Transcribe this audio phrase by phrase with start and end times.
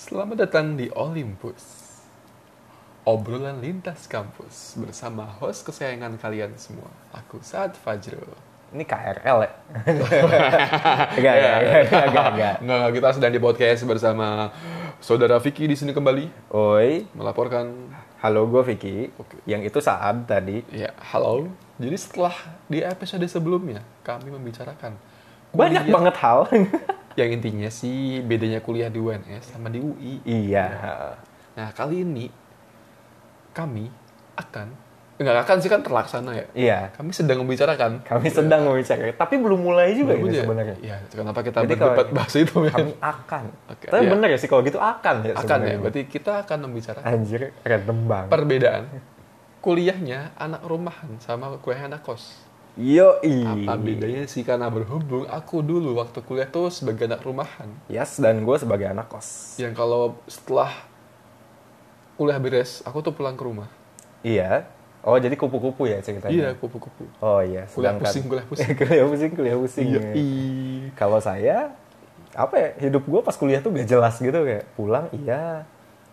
[0.00, 1.60] Selamat datang di Olympus.
[3.04, 6.88] Obrolan lintas kampus bersama host kesayangan kalian semua.
[7.12, 8.24] Aku Saad Fajro.
[8.72, 9.52] Ini KRL ya?
[9.92, 12.54] Enggak, enggak, enggak, enggak, enggak.
[12.64, 14.48] Nggak, kita sedang di podcast bersama
[15.04, 17.92] saudara Vicky di sini kembali Oi, melaporkan.
[18.24, 19.12] halo gue Vicky.
[19.20, 19.44] Oke.
[19.44, 20.64] Yang itu Saad tadi.
[20.72, 21.52] Ya, halo.
[21.76, 22.32] Jadi setelah
[22.72, 24.96] di episode sebelumnya kami membicarakan
[25.52, 26.48] Banyak kuliah banget hal.
[27.14, 30.22] yang intinya sih bedanya kuliah di UNS sama di UI.
[30.22, 30.66] iya.
[31.52, 32.30] Nah, kali ini
[33.50, 33.90] kami
[34.38, 34.68] akan
[35.20, 36.46] enggak akan sih kan terlaksana ya.
[36.56, 36.78] Iya.
[36.96, 38.00] Kami sedang membicarakan.
[38.00, 40.42] Kami sedang membicarakan, tapi belum mulai juga Belum ini ya?
[40.48, 40.76] sebenarnya.
[40.80, 42.72] Iya, kenapa kita Jadi berdebat kalau- bahas itu ya?
[42.72, 43.44] Kami akan.
[43.68, 44.10] Oke, tapi iya.
[44.16, 45.76] bener ya sih kalau gitu akan ya akan ya.
[45.76, 48.30] Berarti kita akan membicarakan Anjir, random banget.
[48.32, 48.82] perbedaan
[49.60, 52.48] kuliahnya anak rumahan sama kuliah anak kos.
[52.74, 53.42] Yoi.
[53.42, 57.66] Apa bedanya sih karena berhubung aku dulu waktu kuliah tuh sebagai anak rumahan.
[57.86, 59.56] Yes, dan gue sebagai anak kos.
[59.56, 60.70] Yang kalau setelah
[62.14, 63.66] kuliah beres, aku tuh pulang ke rumah.
[64.20, 64.68] Iya.
[65.00, 66.28] Oh, jadi kupu-kupu ya ceritanya?
[66.30, 67.08] Iya, kupu-kupu.
[67.18, 68.70] Oh iya, Kuliah sedangkan- pusing, kuliah pusing.
[68.76, 69.86] kuliah pusing, kuliah pusing.
[69.88, 70.00] Iya.
[70.04, 70.12] ya.
[70.92, 71.56] Kalau saya
[72.30, 75.66] apa ya hidup gue pas kuliah tuh gak jelas gitu kayak pulang iya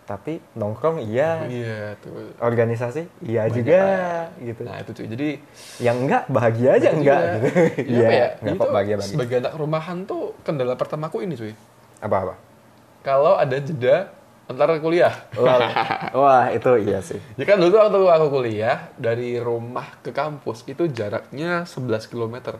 [0.07, 2.31] tapi nongkrong iya Iya, tuh.
[2.39, 4.25] organisasi iya Banyak juga lah.
[4.39, 5.07] gitu Nah, itu cuy.
[5.11, 5.29] Jadi
[5.77, 7.35] yang enggak bahagia aja enggak juga.
[7.35, 8.27] gitu Jadi iya ya?
[8.39, 11.51] enggak kok tuh bahagia bahagia Sebagai anak rumahan tuh kendala pertamaku ini cuy.
[11.99, 12.35] apa apa
[13.01, 15.11] Kalau ada jeda antara kuliah.
[15.35, 15.59] wah,
[16.15, 20.63] wah itu iya sih Ya kan dulu tuh waktu aku kuliah dari rumah ke kampus
[20.65, 22.55] itu jaraknya 11 km.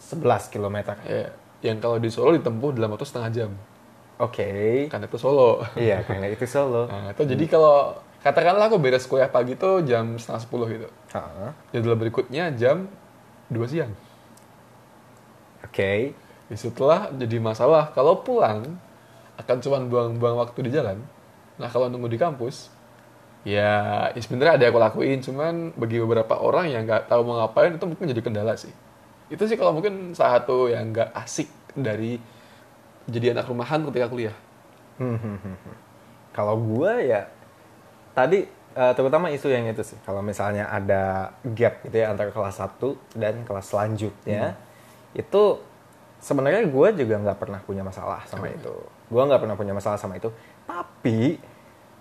[0.00, 3.50] 11 km Ya, yang kalau di Solo ditempuh dalam waktu setengah jam.
[4.18, 4.50] Oke
[4.90, 5.62] Kan itu Solo.
[5.78, 10.18] iya karena itu solo Nah, itu jadi kalau katakanlah aku beres kuliah pagi tuh jam
[10.18, 10.88] setengah 10 gitu.
[11.14, 11.50] Heeh.
[11.70, 12.90] Jadwal berikutnya jam
[13.48, 13.92] 2 siang.
[15.64, 15.92] oke
[16.48, 18.80] Ya, setelah jadi masalah kalau pulang
[19.36, 20.96] akan cuma buang-buang waktu di jalan.
[21.60, 22.72] Nah kalau nunggu di kampus,
[23.44, 27.36] ya, ya sebenarnya ada yang aku lakuin, cuman bagi beberapa orang yang nggak tahu mau
[27.44, 28.72] ngapain itu mungkin jadi kendala sih.
[29.28, 32.16] Itu sih kalau mungkin salah satu yang nggak asik dari
[33.08, 34.36] jadi anak rumahan ketika kuliah.
[35.00, 35.76] Hmm, hmm, hmm, hmm.
[36.36, 37.26] Kalau gue ya
[38.12, 38.46] tadi
[38.76, 39.98] eh, terutama isu yang itu sih.
[40.04, 44.54] Kalau misalnya ada gap gitu ya antara kelas 1 dan kelas selanjutnya
[45.16, 45.42] itu
[46.20, 48.74] sebenarnya gue juga nggak pernah punya masalah sama itu.
[49.08, 50.28] Gue nggak pernah punya masalah sama itu.
[50.68, 51.40] Tapi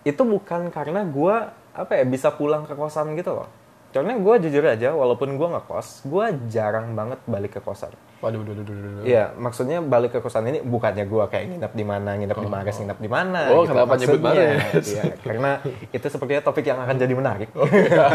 [0.03, 1.35] itu bukan karena gue
[1.77, 3.49] apa ya bisa pulang ke kosan gitu loh.
[3.95, 7.95] Karena gue jujur aja, walaupun gue ngekos, gue jarang banget balik ke kosan.
[8.17, 9.03] Waduh, waduh, waduh, waduh.
[9.05, 12.75] Iya, maksudnya balik ke kosan ini bukannya gua kayak nginep di mana, nginep di Mares,
[12.81, 13.41] nginep di mana.
[13.53, 14.87] Oh, kenapa nyebut Maksudnya, Mares?
[14.89, 15.51] Iya, karena
[15.93, 17.49] itu sepertinya topik yang akan jadi menarik.
[17.53, 18.09] Oh, iya.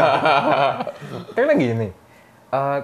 [1.39, 1.87] karena gini,
[2.51, 2.79] eh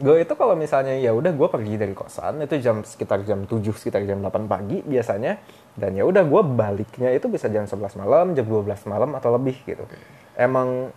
[0.00, 3.60] gue itu kalau misalnya ya udah gue pergi dari kosan itu jam sekitar jam 7
[3.76, 5.36] sekitar jam 8 pagi biasanya
[5.76, 9.60] dan ya udah gue baliknya itu bisa jam 11 malam, jam 12 malam atau lebih
[9.68, 9.84] gitu.
[10.32, 10.88] Emang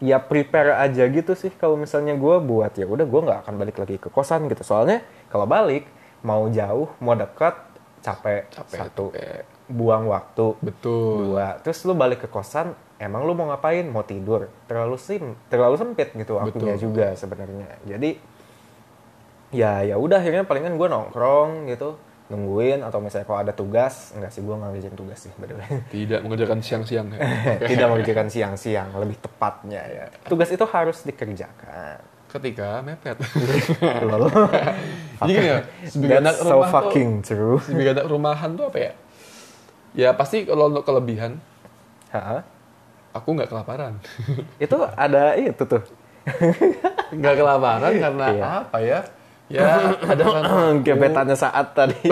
[0.00, 3.76] ya prepare aja gitu sih kalau misalnya gue buat ya udah gue nggak akan balik
[3.78, 4.64] lagi ke kosan gitu.
[4.64, 5.84] Soalnya kalau balik
[6.24, 7.56] mau jauh mau dekat
[8.00, 9.44] capek, Capek, satu capek.
[9.68, 10.56] buang waktu.
[10.64, 11.36] Betul.
[11.36, 13.84] dua terus lu balik ke kosan emang lu mau ngapain?
[13.84, 14.48] Mau tidur.
[14.64, 16.84] Terlalu sim terlalu sempit gitu waktunya Betul.
[16.90, 17.68] juga sebenarnya.
[17.84, 18.16] Jadi
[19.52, 21.98] ya ya udah akhirnya palingan gue nongkrong gitu
[22.30, 25.50] nungguin atau misalnya kalau ada tugas enggak sih gue nggak ngerjain tugas sih way.
[25.90, 27.18] Tidak mengerjakan siang-siang ya.
[27.70, 31.98] tidak mengerjakan siang-siang lebih tepatnya ya tugas itu harus dikerjakan
[32.30, 33.18] Ketika mepet.
[34.06, 34.30] Lol.
[35.18, 37.58] Jadi gini ya, sebagai anak so rumah tuh- fucking true.
[37.58, 38.92] sebagai anak rumahan tuh apa ya?
[39.90, 41.42] Ya pasti kalau untuk kelebihan,
[42.14, 42.46] Ha?
[43.10, 43.98] aku nggak kelaparan.
[44.62, 45.82] Itu ada itu tuh.
[47.10, 48.44] nggak kelaparan karena Iya.
[48.62, 49.00] apa ya?
[49.50, 49.66] Ya
[50.14, 51.98] ada kan Gebetannya saat tadi.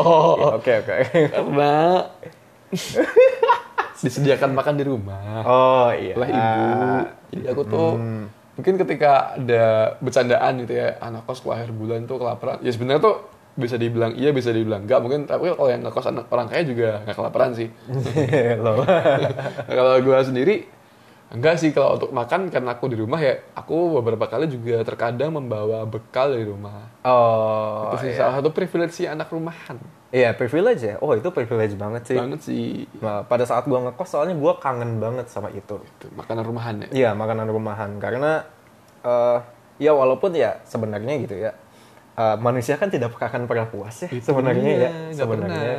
[0.00, 0.96] oh, Ya, Oke oke.
[1.28, 1.72] karena
[4.02, 6.16] disediakan makan di rumah Oh iya.
[6.16, 6.96] oleh ibu.
[7.36, 7.90] Jadi aku tuh
[8.52, 12.64] mungkin ketika ada bercandaan gitu ya anak kos akhir bulan tuh kelaparan.
[12.64, 13.16] Ya sebenarnya tuh
[13.52, 17.04] bisa dibilang iya bisa dibilang enggak mungkin tapi kalau yang ngekos anak orang kaya juga
[17.04, 17.68] nggak kelaparan sih.
[18.64, 18.80] Loh.
[19.68, 20.64] kalau gue sendiri
[21.32, 25.32] enggak sih kalau untuk makan karena aku di rumah ya aku beberapa kali juga terkadang
[25.32, 26.92] membawa bekal dari rumah.
[27.02, 27.88] Oh.
[27.88, 28.18] itu sih iya.
[28.20, 29.80] salah satu privilege si anak rumahan.
[30.12, 31.00] Iya privilege ya.
[31.00, 32.18] Oh itu privilege banget sih.
[32.20, 35.80] Banget sih Nah, pada saat gua ngekos soalnya gua kangen banget sama itu.
[35.80, 36.88] itu makanan rumahan ya.
[36.92, 38.44] Iya makanan rumahan karena
[39.02, 39.38] eh
[39.80, 41.56] ya walaupun ya sebenarnya gitu ya
[42.14, 45.74] eh, manusia kan tidak akan pernah puas ya Itu sebenarnya dia, ya sebenarnya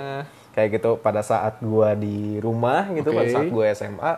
[0.54, 3.18] kayak gitu pada saat gua di rumah gitu Oke.
[3.18, 4.14] pada saat gua SMA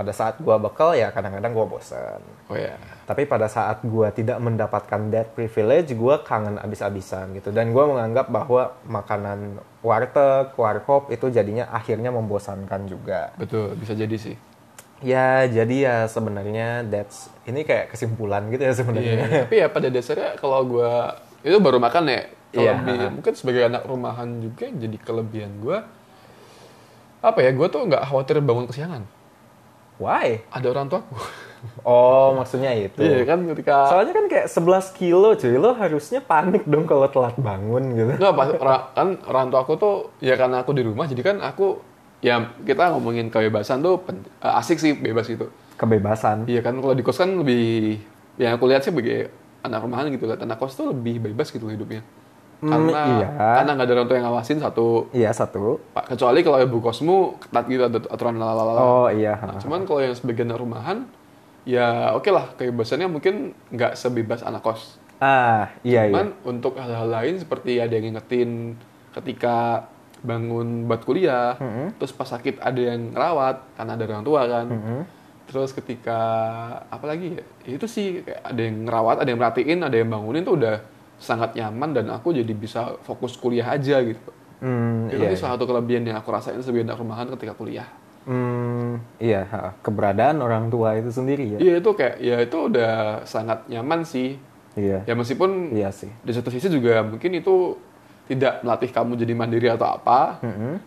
[0.00, 2.24] pada saat gue bekal ya kadang-kadang gue bosen.
[2.48, 2.80] Oh ya.
[3.04, 7.52] Tapi pada saat gue tidak mendapatkan that privilege, gue kangen abis-abisan gitu.
[7.52, 13.36] Dan gue menganggap bahwa makanan warteg, warkop itu jadinya akhirnya membosankan juga.
[13.36, 14.40] Betul, bisa jadi sih.
[15.04, 19.12] Ya, jadi ya sebenarnya that's ini kayak kesimpulan gitu ya sebenarnya.
[19.20, 22.24] Iya, tapi ya pada dasarnya kalau gua itu baru makan ya.
[22.56, 23.08] Kalau Iya.
[23.12, 25.84] mungkin sebagai anak rumahan juga jadi kelebihan gua
[27.20, 29.04] apa ya, gua tuh nggak khawatir bangun kesiangan.
[30.00, 30.40] Why?
[30.48, 31.12] Ada orang tuaku.
[31.84, 33.04] Oh, maksudnya itu.
[33.04, 37.36] Iya kan ketika Soalnya kan kayak 11 kilo cuy, lo harusnya panik dong kalau telat
[37.36, 38.12] bangun gitu.
[38.16, 38.48] Nggak, pas
[38.96, 39.94] kan orang tua aku tuh
[40.24, 41.84] ya karena aku di rumah jadi kan aku
[42.24, 45.52] ya kita ngomongin kebebasan tuh pen- eh, asik sih bebas gitu.
[45.76, 46.48] Kebebasan.
[46.48, 48.00] Iya kan kalau di kos kan lebih
[48.40, 49.28] yang aku lihat sih sebagai
[49.60, 52.00] anak rumahan gitu lihat anak kos tuh lebih bebas gitu hidupnya.
[52.60, 53.28] Hmm, Karena iya.
[53.56, 55.80] karena nggak ada orang tua yang ngawasin satu Iya, satu.
[55.96, 58.76] Pak, kecuali kalau ibu kosmu ketat gitu ada aturan lalala.
[58.76, 59.40] Oh, iya.
[59.40, 61.08] Nah, cuman kalau yang sebagai anak rumahan
[61.64, 65.00] ya oke lah kebebasannya mungkin nggak sebebas anak kos.
[65.20, 66.12] Ah, iya, iya.
[66.12, 68.76] Cuman untuk hal-hal lain seperti ada yang ngingetin
[69.12, 69.88] ketika
[70.20, 71.56] bangun buat kuliah,
[71.96, 74.66] terus pas sakit ada yang rawat karena ada orang tua kan.
[75.48, 76.20] Terus ketika
[76.86, 77.44] apa lagi ya?
[77.74, 80.76] Itu sih kayak ada yang ngerawat, ada yang merhatiin, ada yang bangunin tuh udah
[81.20, 84.30] sangat nyaman dan aku jadi bisa fokus kuliah aja gitu.
[84.60, 85.38] Hmm, Itu iya, iya.
[85.38, 87.84] salah satu kelebihan yang aku rasain sebagai anak rumahan ketika kuliah.
[88.24, 89.48] Hmm, iya,
[89.80, 91.58] keberadaan orang tua itu sendiri ya.
[91.60, 94.36] Iya itu kayak ya itu udah sangat nyaman sih.
[94.76, 95.02] Iya.
[95.04, 96.08] Ya meskipun Iya sih.
[96.20, 97.76] di satu sisi juga mungkin itu
[98.28, 100.38] tidak melatih kamu jadi mandiri atau apa.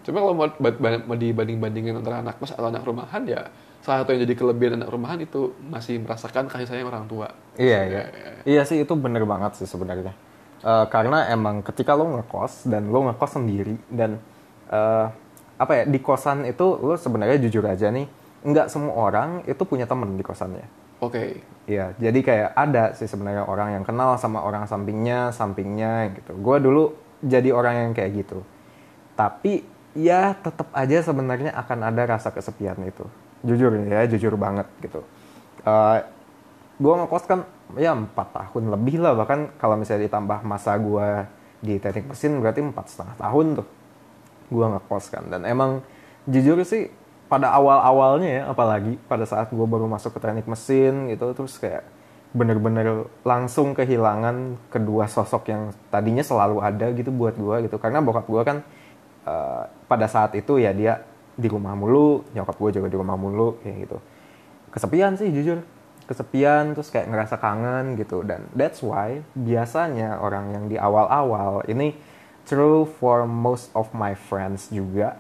[0.06, 3.50] Cuma kalau mau, ba- ba- mau dibanding-bandingin antara anak kos atau anak rumahan ya
[3.84, 7.28] salah satu yang jadi kelebihan anak rumahan itu masih merasakan kasih sayang orang tua.
[7.60, 8.04] Iya, iya.
[8.48, 10.16] Iya sih itu bener banget sih sebenarnya.
[10.64, 14.24] Eh, karena emang ketika lo ngekos dan lo ngekos sendiri dan
[14.72, 15.06] eh,
[15.60, 18.08] apa ya di kosan itu lo sebenarnya jujur aja nih
[18.44, 20.64] nggak semua orang itu punya temen di kosannya.
[21.04, 21.44] Oke.
[21.68, 26.32] Iya, jadi kayak ada sih sebenarnya orang yang kenal sama orang sampingnya, sampingnya gitu.
[26.40, 28.40] Gue dulu jadi orang yang kayak gitu.
[29.20, 29.64] Tapi
[29.96, 33.04] ya tetap aja sebenarnya akan ada rasa kesepian itu.
[33.44, 35.04] Jujur ya, jujur banget gitu.
[36.74, 37.48] gue ngekos kan
[37.78, 39.14] ya empat tahun lebih lah.
[39.20, 41.08] Bahkan kalau misalnya ditambah masa gue
[41.64, 43.68] di teknik mesin berarti empat setengah tahun tuh
[44.52, 45.24] gue ngekos kan.
[45.28, 45.84] Dan emang
[46.28, 46.88] jujur sih
[47.28, 51.82] pada awal-awalnya ya apalagi pada saat gue baru masuk ke teknik mesin gitu terus kayak
[52.34, 57.78] bener-bener langsung kehilangan kedua sosok yang tadinya selalu ada gitu buat gue gitu.
[57.78, 58.58] Karena bokap gue kan
[59.30, 63.58] eh, pada saat itu ya dia di rumah mulu nyokap gue juga di rumah mulu
[63.60, 63.98] kayak gitu.
[64.70, 65.62] Kesepian sih jujur.
[66.04, 68.22] Kesepian terus kayak ngerasa kangen gitu.
[68.22, 71.96] Dan that's why biasanya orang yang di awal-awal ini
[72.44, 75.16] true for most of my friends juga.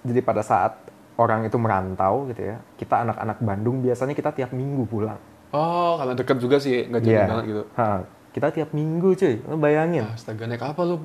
[0.00, 0.78] Jadi pada saat
[1.20, 5.20] orang itu merantau gitu ya kita anak-anak Bandung biasanya kita tiap minggu pulang.
[5.50, 7.26] Oh, karena dekat juga sih, nggak jauh Iya.
[7.26, 7.62] banget gitu.
[7.74, 7.86] Ha,
[8.30, 9.34] kita tiap minggu cuy.
[9.44, 10.06] Lo bayangin.
[10.06, 11.02] Astaga, naik apa lu?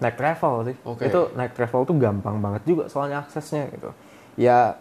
[0.00, 0.76] Naik travel sih.
[0.82, 1.06] Oke.
[1.06, 3.92] Itu naik travel tuh gampang banget juga soalnya aksesnya gitu.
[4.40, 4.80] Ya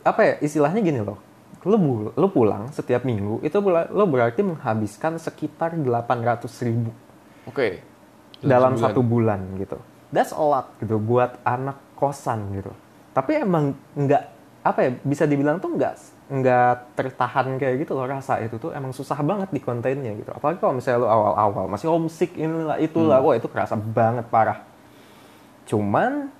[0.00, 1.20] apa ya istilahnya gini loh.
[1.60, 1.76] Lo,
[2.16, 6.88] lo pulang setiap minggu itu lo berarti menghabiskan sekitar 800 ribu
[7.44, 7.84] Oke.
[8.40, 8.84] dalam sebulan.
[8.88, 9.76] satu bulan gitu.
[10.08, 12.72] That's a lot gitu buat anak kosan gitu.
[13.12, 14.24] Tapi emang nggak
[14.64, 15.94] apa ya bisa dibilang tuh nggak
[16.30, 20.30] nggak tertahan kayak gitu loh rasa itu tuh emang susah banget di kontennya gitu.
[20.30, 24.62] Apalagi kalau misalnya lo awal-awal masih homesick inilah itulah, wah itu kerasa banget parah.
[25.66, 26.30] Cuman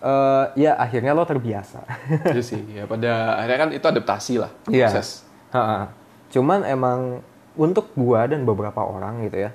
[0.00, 1.84] eh, ya akhirnya lo terbiasa.
[2.32, 4.88] Iya sih, ya pada akhirnya kan itu adaptasi lah, Iya.
[4.88, 5.28] proses.
[5.52, 5.92] Ha-ha.
[6.32, 7.20] Cuman emang
[7.54, 9.50] untuk gua dan beberapa orang gitu ya,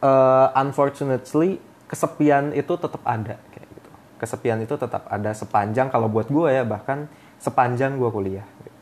[0.00, 1.58] eh, unfortunately
[1.88, 3.90] kesepian itu tetap ada kayak gitu.
[4.20, 7.08] Kesepian itu tetap ada sepanjang kalau buat gua ya bahkan
[7.40, 8.44] sepanjang gua kuliah.
[8.60, 8.73] gitu.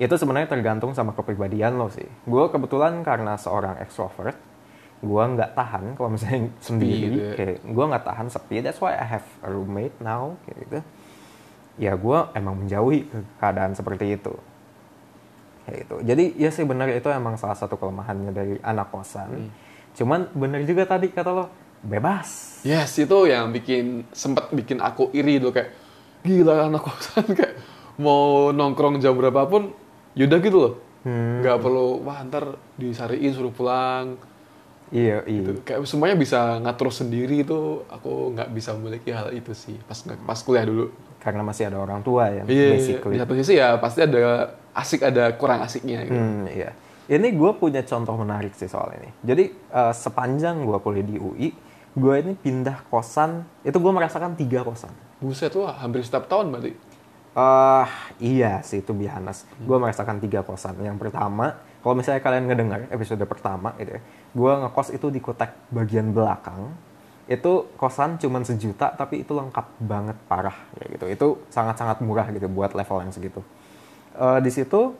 [0.00, 2.08] Itu sebenarnya tergantung sama kepribadian lo sih.
[2.24, 4.34] Gua kebetulan karena seorang extrovert,
[5.04, 7.32] gua nggak tahan kalau misalnya sendiri, gitu ya.
[7.36, 8.64] kayak gua nggak tahan sepi.
[8.64, 10.78] That's why I have a roommate now, kayak gitu.
[11.76, 14.32] Ya gua emang menjauhi keadaan seperti itu
[15.70, 15.96] kayak gitu.
[16.02, 19.54] Jadi ya sih benar itu emang salah satu kelemahannya dari anak kosan.
[19.94, 21.46] Cuman bener juga tadi kata lo
[21.86, 22.60] bebas.
[22.66, 25.70] Yes, itu yang bikin sempat bikin aku iri dulu kayak
[26.26, 27.54] gila anak kosan kayak
[27.96, 29.72] mau nongkrong jam berapapun
[30.14, 30.74] yaudah gitu loh.
[31.00, 32.44] nggak perlu wah ntar
[32.76, 34.20] disariin suruh pulang
[34.90, 35.46] Iya iya.
[35.46, 35.62] gitu.
[35.62, 40.38] Kayak semuanya bisa ngatur sendiri itu aku nggak bisa memiliki hal itu sih pas pas
[40.42, 40.90] kuliah dulu.
[41.22, 43.14] Karena masih ada orang tua ya Iya, basically.
[43.14, 46.18] di satu sisi ya pasti ada asik ada kurang asiknya gitu.
[46.18, 46.74] Hmm, iya.
[47.06, 49.14] Ini gue punya contoh menarik sih soal ini.
[49.22, 51.48] Jadi eh, sepanjang gue kuliah di UI,
[51.94, 54.90] gue ini pindah kosan, itu gue merasakan tiga kosan.
[55.22, 56.74] Buset tuh hampir setiap tahun berarti.
[57.30, 59.46] Eh iya sih itu biasa.
[59.62, 60.78] Gue merasakan tiga kosan.
[60.82, 64.02] Yang pertama, kalau misalnya kalian ngedengar episode pertama gitu ya,
[64.34, 66.74] gue ngekos itu di kotak bagian belakang.
[67.30, 71.04] Itu kosan cuman sejuta, tapi itu lengkap banget parah ya gitu.
[71.06, 73.40] Itu sangat-sangat murah gitu buat level yang segitu.
[74.18, 74.98] Eh di situ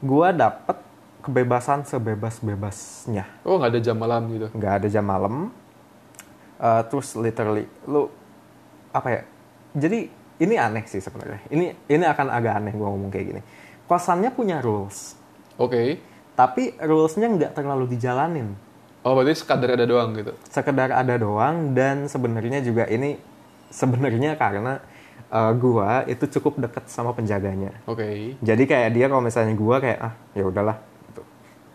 [0.00, 0.76] gue dapet
[1.20, 4.48] kebebasan sebebas-bebasnya Oh nggak ada jam malam gitu.
[4.56, 5.52] nggak ada jam malam
[6.60, 8.12] Eh, terus literally lu
[8.92, 9.22] apa ya
[9.72, 13.40] jadi ini aneh sih sebenarnya ini ini akan agak aneh gue ngomong kayak gini
[13.84, 15.14] kosannya punya rules
[15.60, 16.00] Oke.
[16.34, 18.56] tapi rulesnya nggak terlalu dijalanin
[19.00, 20.32] Oh berarti sekadar ada doang gitu.
[20.44, 23.16] sekedar ada doang dan sebenarnya juga ini
[23.72, 24.76] sebenarnya karena
[25.32, 28.36] eh, gua itu cukup deket sama penjaganya Oke.
[28.44, 30.76] jadi kayak dia kalau misalnya gua kayak ah ya udahlah
[31.08, 31.22] gitu.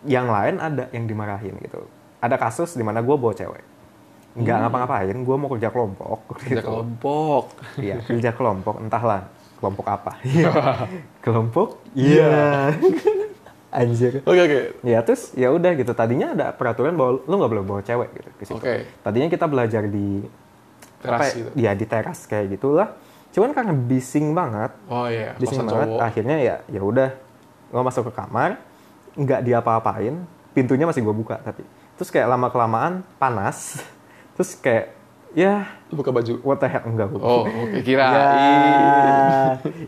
[0.06, 1.82] yang lain ada yang dimarahin gitu
[2.22, 3.66] ada kasus di mana gua bawa cewek
[4.36, 6.68] nggak ngapa-ngapain gua mau kerja kelompok Kerja gitu.
[6.68, 7.44] kelompok.
[7.78, 10.12] Iya, kerja kelompok, entahlah kelompok apa.
[10.28, 10.52] Iya.
[11.20, 11.80] kelompok?
[11.92, 12.76] Iya.
[13.70, 14.24] Anjir.
[14.24, 14.60] Oke oke.
[14.84, 15.92] Ya terus ya udah gitu.
[15.92, 18.56] Tadinya ada peraturan bahwa lu nggak boleh bawa cewek gitu ke situ.
[18.56, 18.76] Oke.
[19.02, 20.24] Tadinya kita belajar di
[21.00, 21.32] Teras apa ya?
[21.34, 21.50] gitu.
[21.56, 22.96] Ya di teras kayak gitulah.
[23.30, 25.36] Cuman karena bising banget, Oh iya.
[25.36, 25.88] bising Kosan banget.
[25.92, 26.00] cowok.
[26.02, 27.10] Akhirnya ya ya udah
[27.68, 28.56] gua masuk ke kamar,
[29.14, 31.64] nggak diapa-apain, pintunya masih gua buka tapi
[31.96, 33.80] terus kayak lama kelamaan panas,
[34.36, 34.94] terus kayak
[35.36, 36.40] ya buka baju.
[36.44, 38.08] what the heck enggak gua Oh oke kira.
[38.08, 38.30] Ya,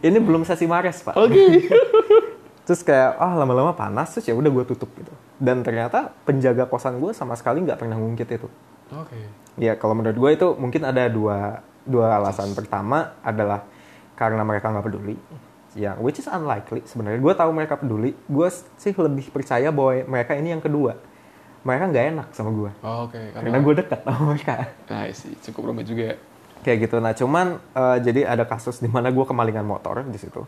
[0.04, 1.16] ini belum sesi Mares pak.
[1.16, 1.68] Oke.
[2.68, 5.08] Terus kayak ah lama-lama panas terus ya udah gue tutup gitu.
[5.40, 8.52] Dan ternyata penjaga kosan gue sama sekali nggak pernah ngungkit itu.
[8.92, 9.16] Oke.
[9.56, 12.52] Ya kalau menurut gue itu mungkin ada dua dua alasan.
[12.52, 13.64] Pertama adalah
[14.20, 15.16] karena mereka nggak peduli.
[15.80, 17.24] Ya, which is unlikely sebenarnya.
[17.24, 18.12] Gue tahu mereka peduli.
[18.28, 21.00] Gue sih lebih percaya bahwa mereka ini yang kedua.
[21.62, 22.72] Mereka nggak enak sama gue.
[22.82, 23.20] Oh, Oke.
[23.32, 24.56] Karena gue dekat sama mereka.
[24.90, 26.14] Nah sih cukup rumit juga.
[26.14, 26.18] ya.
[26.58, 30.42] kayak gitu nah cuman eh, jadi ada kasus di mana gue kemalingan motor di situ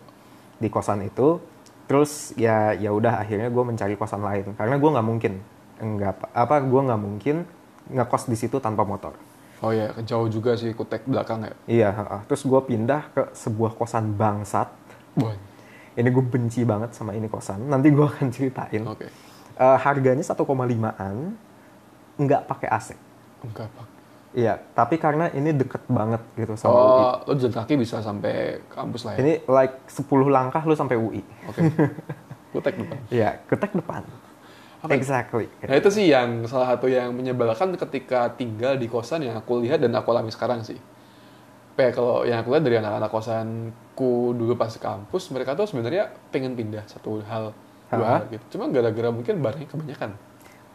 [0.57, 1.37] di kosan itu
[1.85, 5.33] terus ya ya udah akhirnya gue mencari kosan lain karena gue nggak mungkin
[5.77, 7.35] enggak apa- apa gue nggak mungkin
[7.87, 9.13] ngekos di situ tanpa motor
[9.61, 11.53] Oh iya jauh juga sih kutek belakang ya.
[11.67, 12.21] iya heeh.
[12.25, 14.67] terus gue pindah ke sebuah kosan bangsat
[15.13, 15.37] Boy.
[15.93, 19.07] ini gue benci banget sama ini kosan nanti gue akan ceritain Oke.
[19.59, 21.15] Eh, harganya 1,5an
[22.15, 22.95] nggak pakai AC
[23.43, 23.87] Enggak pak.
[24.31, 28.63] iya tapi karena ini deket banget gitu sama UI Oh lo jalan kaki bisa sampai
[28.71, 29.19] kampus lah ya.
[29.19, 31.59] ini like 10 langkah lu sampai UI Oke.
[32.49, 32.97] Kutek depan.
[33.13, 34.01] Iya, ketek depan.
[34.81, 34.97] Apa?
[34.97, 35.45] Exactly.
[35.61, 39.77] Nah itu sih yang salah satu yang menyebalkan ketika tinggal di kosan yang aku lihat
[39.77, 40.81] dan aku alami sekarang sih.
[41.77, 46.09] Kayak kalau yang aku lihat dari anak-anak kosanku dulu pas di kampus, mereka tuh sebenarnya
[46.33, 47.53] pengen pindah satu hal
[47.89, 48.43] dua gitu.
[48.57, 50.11] Cuma gara-gara mungkin barangnya kebanyakan.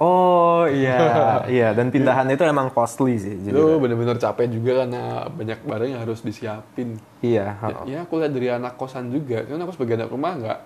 [0.02, 0.98] Oh iya,
[1.54, 1.68] iya.
[1.70, 3.38] Dan pindahan itu emang costly sih.
[3.38, 6.98] Jadi, Itu bener-bener capek juga karena banyak barang yang harus disiapin.
[7.22, 9.46] iya, Ya, ya aku lihat dari anak kosan juga.
[9.46, 10.58] Karena aku sebagai anak rumah nggak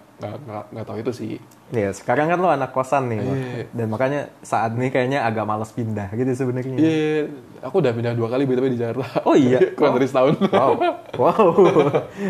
[0.73, 1.33] nggak tahu itu sih.
[1.69, 3.21] Iya, sekarang kan lo anak kosan nih.
[3.21, 3.63] Iya.
[3.77, 6.77] Dan makanya saat ini kayaknya agak males pindah gitu sebenarnya.
[6.81, 7.29] Iya,
[7.61, 9.29] aku udah pindah dua kali btw di Jakarta.
[9.29, 9.61] Oh iya?
[9.77, 10.41] Kurang dari setahun.
[10.49, 10.73] Wow.
[11.19, 11.51] Wow.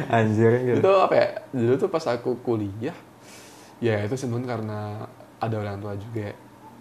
[0.09, 0.81] Anjir gitu.
[0.81, 2.97] itu apa ya dulu tuh pas aku kuliah
[3.79, 4.81] ya itu sebenarnya karena
[5.39, 6.35] ada orang tua juga.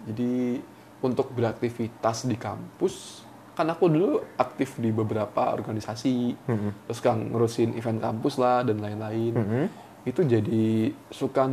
[0.06, 0.58] Jadi
[0.98, 3.24] untuk beraktivitas di kampus
[3.58, 6.14] kan aku dulu aktif di beberapa organisasi.
[6.46, 6.86] Mhm.
[6.86, 9.34] terus kan ngurusin event kampus lah dan lain-lain.
[9.34, 9.64] Mhm.
[10.06, 11.50] itu jadi suka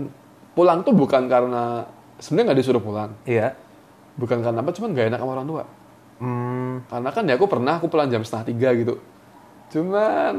[0.56, 1.84] pulang tuh bukan karena
[2.22, 3.12] sebenarnya nggak disuruh pulang.
[3.26, 3.58] Iya.
[4.16, 5.64] bukan karena apa cuman gak enak sama orang tua.
[6.24, 8.96] Hmm, karena kan ya aku pernah aku pulang jam setengah tiga gitu.
[9.76, 10.36] Cuman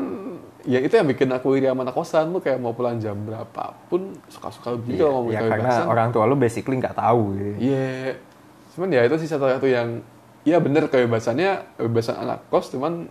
[0.66, 4.18] ya itu yang bikin aku iri sama anak kosan lu kayak mau pulang jam berapapun
[4.26, 5.62] suka-suka iya, gitu kalau mau ya kebebasan.
[5.62, 7.52] karena orang tua lo basically nggak tahu gitu.
[7.70, 8.18] Iya.
[8.74, 9.88] Cuman ya itu sih satu-satu yang
[10.42, 13.06] ya bener kebebasannya kebebasan anak kos cuman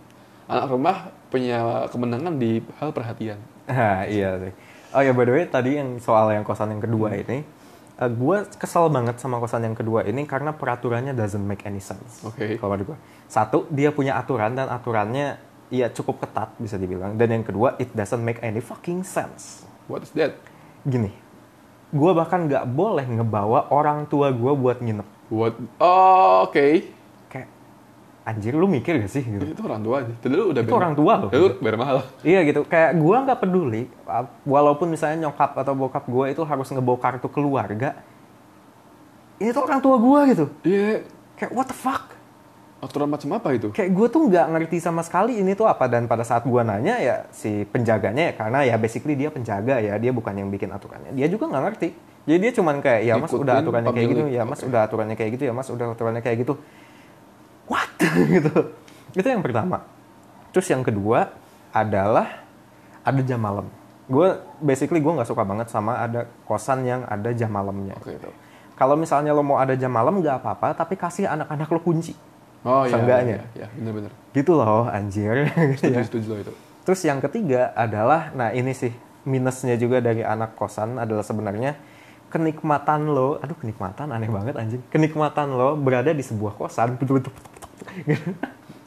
[0.46, 3.40] anak rumah punya kemenangan di hal perhatian.
[3.66, 4.54] Ah, iya sih.
[4.94, 7.42] Oh ya by the way tadi yang soal yang kosan yang kedua ini,
[7.98, 12.22] gue kesel banget sama kosan yang kedua ini karena peraturannya doesn't make any sense.
[12.22, 12.62] Oke.
[12.62, 15.34] Kalau menurut gue, satu dia punya aturan dan aturannya
[15.68, 17.14] ya cukup ketat bisa dibilang.
[17.14, 19.66] Dan yang kedua it doesn't make any fucking sense.
[19.86, 20.34] What is that?
[20.82, 21.10] Gini,
[21.90, 25.06] gue bahkan nggak boleh ngebawa orang tua gue buat nginep.
[25.26, 25.58] What?
[25.78, 26.86] Oh, oke.
[27.26, 27.48] Kayak
[28.22, 29.42] anjir lu mikir gak sih gitu?
[29.42, 30.14] Itu orang tua aja.
[30.22, 31.30] Dulu udah Itu bayar- orang tua loh.
[31.58, 31.96] Bayar mahal.
[32.22, 36.66] Iya gitu, kayak gua nggak peduli, uh, walaupun misalnya nyokap atau bokap gua itu harus
[36.70, 37.98] ngebawa kartu keluarga,
[39.38, 40.46] ini tuh orang tua gua gitu.
[40.62, 41.06] Iya.
[41.36, 42.15] Kayak what the fuck?
[42.86, 43.74] Aturan macam apa itu?
[43.74, 45.90] Kayak gua tuh nggak ngerti sama sekali ini tuh apa.
[45.90, 49.98] Dan pada saat gua nanya ya si penjaganya ya karena ya basically dia penjaga ya
[49.98, 51.10] dia bukan yang bikin aturannya.
[51.18, 51.88] Dia juga nggak ngerti.
[52.26, 54.66] Jadi dia cuman kayak ya mas Ikutin udah aturannya kayak gitu ya mas Oke.
[54.70, 56.54] udah aturannya kayak gitu ya mas udah aturannya kayak gitu.
[57.66, 57.90] What?
[58.38, 58.54] Gitu.
[59.18, 59.82] Itu yang pertama.
[60.54, 61.34] Terus yang kedua
[61.74, 62.46] adalah
[63.02, 63.66] ada jam malam.
[64.06, 67.98] Gue basically gue nggak suka banget sama ada kosan yang ada jam malamnya.
[67.98, 68.14] Oke.
[68.14, 68.30] gitu
[68.76, 72.12] kalau misalnya lo mau ada jam malam nggak apa-apa tapi kasih anak-anak lo kunci
[72.66, 72.92] Oh iya.
[72.92, 73.36] Seenggaknya.
[73.38, 74.10] Iya, iya, bener-bener.
[74.34, 75.46] gitu loh anjir
[75.78, 76.02] Setuju, ya.
[76.02, 76.52] setuju loh itu.
[76.82, 78.90] terus yang ketiga adalah nah ini sih
[79.22, 81.78] minusnya juga dari anak kosan adalah sebenarnya
[82.26, 86.98] kenikmatan lo aduh kenikmatan aneh banget anjing kenikmatan lo berada di sebuah kosan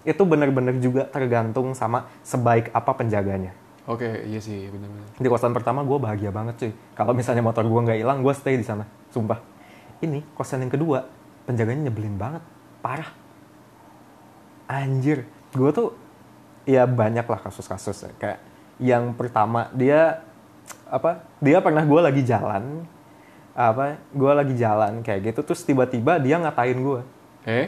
[0.06, 3.52] itu benar-benar juga tergantung sama sebaik apa penjaganya
[3.84, 5.02] Oke, iya sih, bener-bener.
[5.18, 8.54] di kosan pertama gue bahagia banget cuy kalau misalnya motor gue nggak hilang gue stay
[8.54, 9.42] di sana sumpah
[10.00, 11.10] ini kosan yang kedua
[11.44, 12.44] penjaganya nyebelin banget
[12.80, 13.10] parah
[14.70, 15.26] anjir
[15.58, 15.98] gue tuh
[16.70, 18.12] ya banyak lah kasus-kasus ya.
[18.22, 18.40] kayak
[18.78, 20.22] yang pertama dia
[20.86, 22.86] apa dia pernah gue lagi jalan
[23.58, 27.02] apa gue lagi jalan kayak gitu terus tiba-tiba dia ngatain gue
[27.48, 27.68] Eh?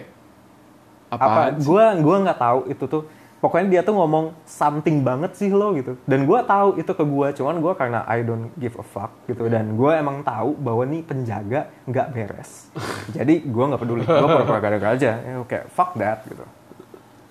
[1.12, 3.04] apa gue gua nggak tahu itu tuh.
[3.42, 5.98] Pokoknya dia tuh ngomong something banget sih lo gitu.
[6.06, 9.50] Dan gue tahu itu ke gue cuman gue karena I don't give a fuck gitu.
[9.50, 12.70] Dan gue emang tahu bahwa nih penjaga nggak beres.
[13.18, 16.46] Jadi gue nggak peduli gue pura-pura gara aja ya, kayak fuck that gitu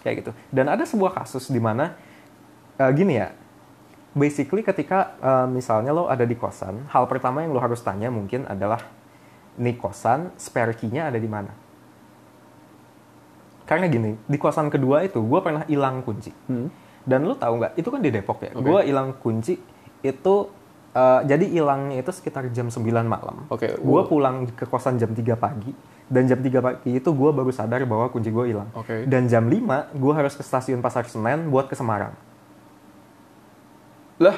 [0.03, 0.33] kayak gitu.
[0.49, 1.95] Dan ada sebuah kasus di mana
[2.81, 3.29] eh, gini ya
[4.17, 8.47] basically ketika eh, misalnya lo ada di kosan hal pertama yang lo harus tanya mungkin
[8.49, 8.83] adalah
[9.61, 11.53] nih kosan spare key-nya ada di mana?
[13.69, 16.33] Karena gini di kosan kedua itu gue pernah hilang kunci.
[16.51, 16.69] Hmm.
[17.01, 17.73] dan lu tahu nggak?
[17.81, 18.53] Itu kan di Depok ya?
[18.53, 18.61] Oke.
[18.61, 19.57] gue hilang kunci
[20.05, 20.35] itu
[20.93, 23.49] eh, jadi hilangnya itu sekitar jam 9 malam.
[23.49, 25.73] Oke, gue pulang ke kosan jam 3 pagi
[26.11, 29.07] dan jam 3 pagi itu gue baru sadar bahwa kunci gue hilang Oke.
[29.07, 29.63] dan jam 5
[29.95, 32.13] gue harus ke stasiun Pasar Senen buat ke Semarang
[34.19, 34.37] Lah,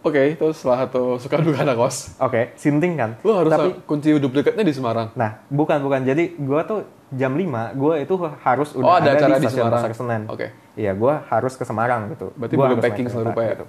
[0.00, 2.14] oke, itu salah satu suka duka anak kos.
[2.16, 5.10] oke sinting kan Lu harus tapi kunci duplikatnya di Semarang.
[5.12, 9.34] nah bukan bukan jadi gue tuh jam 5 gue itu harus udah Oh, ada acara
[9.34, 9.82] di di stasiun Semarang.
[9.82, 10.46] Pasar Senen Oke.
[10.74, 13.54] iya gue harus ke Semarang gitu Berarti Gua belum packing naik seluruh kereta, rupa ya?
[13.56, 13.66] gitu.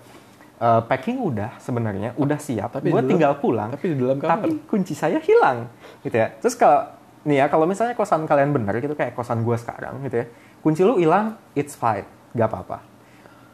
[0.60, 2.76] Eh, packing udah sebenarnya udah siap.
[2.76, 4.44] Tapi gue tinggal pulang tapi di dalam kamar.
[4.44, 5.72] tapi kunci saya hilang
[6.04, 6.36] gitu ya.
[6.36, 6.84] Terus kalau
[7.24, 10.26] nih ya kalau misalnya kosan kalian bener gitu kayak kosan gue sekarang gitu ya
[10.60, 12.04] kunci lu hilang it's fine
[12.36, 12.84] gak apa-apa.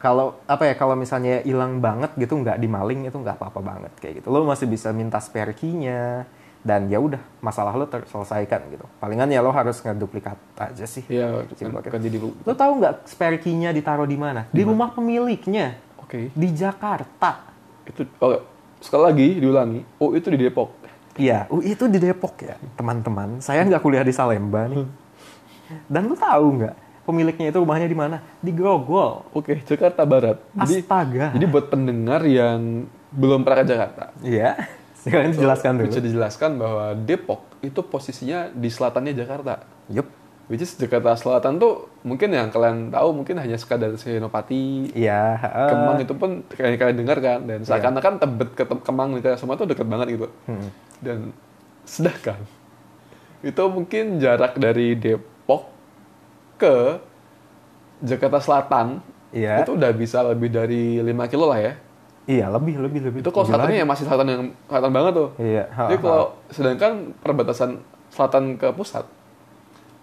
[0.02, 4.14] Kalau apa ya kalau misalnya hilang banget gitu nggak dimaling itu nggak apa-apa banget kayak
[4.22, 4.34] gitu.
[4.34, 6.26] Lo masih bisa minta spare key-nya
[6.66, 8.82] dan ya udah masalah lo terselesaikan gitu.
[8.98, 11.06] Palingan ya lo harus ngeduplikat aja sih.
[11.06, 14.50] Iya, Simpel kan, kan jadi lo tahu nggak spare key-nya ditaruh di mana?
[14.50, 16.30] Di rumah pemiliknya Oke.
[16.30, 17.50] di Jakarta
[17.82, 18.42] Itu oh,
[18.78, 19.80] sekali lagi diulangi.
[19.98, 20.70] Oh, itu di Depok.
[21.16, 23.40] Iya, UI itu di Depok ya, teman-teman.
[23.40, 24.86] Saya nggak kuliah di Salemba nih.
[25.88, 26.74] Dan lu tahu nggak,
[27.08, 28.16] pemiliknya itu rumahnya di mana?
[28.42, 29.24] Di Grogol.
[29.32, 30.38] Oke, Jakarta Barat.
[30.52, 31.32] Jadi Astaga.
[31.32, 34.60] jadi buat pendengar yang belum pernah ke Jakarta, Iya,
[35.06, 35.86] sekarang dijelaskan dulu.
[35.88, 39.64] bisa dijelaskan bahwa Depok itu posisinya di selatannya Jakarta.
[39.88, 40.25] Yup.
[40.46, 45.42] Which is Jakarta Selatan tuh mungkin yang kalian tahu mungkin hanya sekadar Senopati, Iya.
[45.42, 49.58] eh, Kemang itu pun kayak kalian dengar kan dan seakan-akan Tebet ke Kemang nih semua
[49.58, 50.30] tuh dekat banget gitu.
[50.46, 50.68] hmm.
[51.02, 51.18] Dan
[51.82, 52.38] sedangkan
[53.42, 55.66] itu mungkin jarak dari Depok
[56.56, 57.02] ke
[58.06, 59.02] Jakarta Selatan
[59.34, 59.66] Iya.
[59.66, 61.74] itu udah bisa lebih dari 5 kilo lah ya.
[62.26, 63.18] Iya, lebih, lebih, lebih.
[63.22, 65.28] Itu kalau selatannya yang masih selatan yang selatan banget tuh.
[65.38, 65.64] Iya.
[65.70, 66.02] ha, Jadi ha.
[66.06, 67.70] kalau sedangkan perbatasan
[68.10, 69.04] selatan ke pusat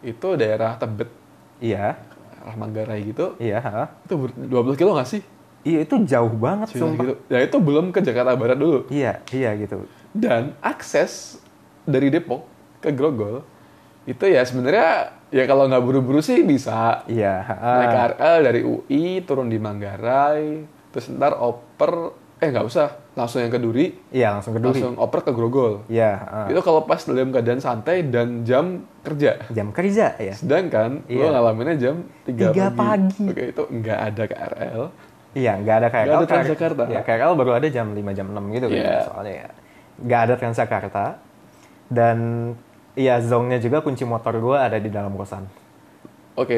[0.03, 1.09] itu daerah Tebet,
[1.57, 1.95] Iya,
[2.37, 3.57] arah Manggarai gitu, iya.
[3.57, 3.83] ha.
[4.03, 5.23] itu ber- 12 kilo nggak sih?
[5.63, 7.01] Iya, itu jauh banget, Cuma sumpah.
[7.01, 7.13] gitu.
[7.27, 8.83] Ya itu belum ke Jakarta Barat dulu.
[8.87, 9.87] Iya, iya gitu.
[10.11, 11.39] Dan akses
[11.81, 12.43] dari Depok
[12.77, 13.47] ke Grogol
[14.03, 14.91] itu ya sebenarnya
[15.29, 17.47] ya kalau nggak buru-buru sih bisa Iya.
[17.47, 22.11] naik KRL dari UI turun di Manggarai terus ntar oper
[22.43, 24.75] eh nggak usah langsung yang ke Duri Iya, langsung ke Duri.
[24.75, 26.11] langsung oper ke Grogol Iya.
[26.19, 26.39] ha.
[26.45, 30.35] itu kalau pas dalam keadaan santai dan jam kerja Jam kerja ya.
[30.35, 31.27] sedangkan lo Iya.
[31.31, 31.95] ngalaminnya jam
[32.27, 33.25] 3, Tiga pagi.
[33.25, 34.83] oke itu nggak ada KRL
[35.33, 36.05] Iya, nggak ada KRL.
[36.05, 36.83] Nggak ada Transjakarta.
[36.85, 38.77] Ya, KRL baru ada jam 5 jam 6 gitu kan.
[38.77, 38.97] Iya.
[39.01, 39.49] Soalnya ya.
[39.97, 41.05] Nggak ada Transjakarta.
[41.89, 42.17] Dan
[42.93, 45.49] iya, zongnya juga kunci motor gue ada di dalam kosan.
[46.33, 46.57] Oke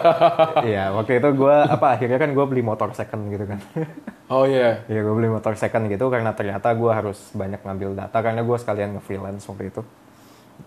[0.70, 3.58] Iya, waktu itu gue apa akhirnya kan gue beli motor second gitu kan.
[4.34, 8.18] oh iya Iya, gue beli motor second gitu karena ternyata gue harus banyak ngambil data
[8.22, 9.82] karena gue sekalian nge-freelance waktu itu.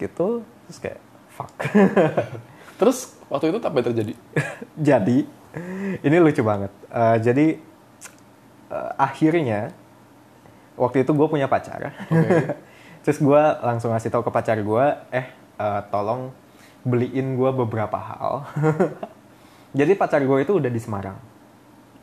[0.01, 0.99] Gitu, terus kayak
[1.31, 1.51] fuck.
[2.79, 4.13] terus waktu itu apa yang terjadi
[4.73, 5.17] jadi
[6.01, 6.71] ini lucu banget.
[6.89, 7.47] Eh, jadi
[8.73, 9.69] eh, akhirnya
[10.77, 11.93] waktu itu gue punya pacar.
[12.09, 12.57] Oke.
[13.03, 15.27] Terus gue langsung ngasih tahu ke pacar gue, eh
[15.59, 16.33] eh, tolong
[16.83, 18.47] beliin gue beberapa hal.
[19.79, 21.17] jadi pacar gue itu udah di Semarang.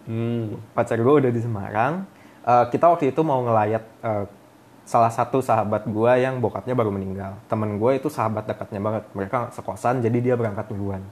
[0.08, 0.72] hmm.
[0.72, 2.08] Pacar gue udah di Semarang.
[2.40, 4.24] Eh, kita waktu itu mau ngelayat eh,
[4.88, 7.36] salah satu sahabat gue yang bokapnya baru meninggal.
[7.46, 9.04] Temen gue itu sahabat dekatnya banget.
[9.12, 11.04] Mereka sekosan, jadi dia berangkat duluan.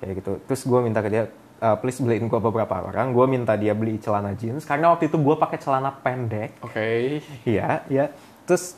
[0.00, 0.32] Kayak gitu.
[0.48, 1.30] Terus gue minta ke dia,
[1.62, 3.12] uh, please beliin gue beberapa orang.
[3.12, 6.58] Gue minta dia beli celana jeans karena waktu itu gue pakai celana pendek.
[6.64, 7.20] Oke.
[7.46, 8.10] Iya, iya.
[8.48, 8.74] Terus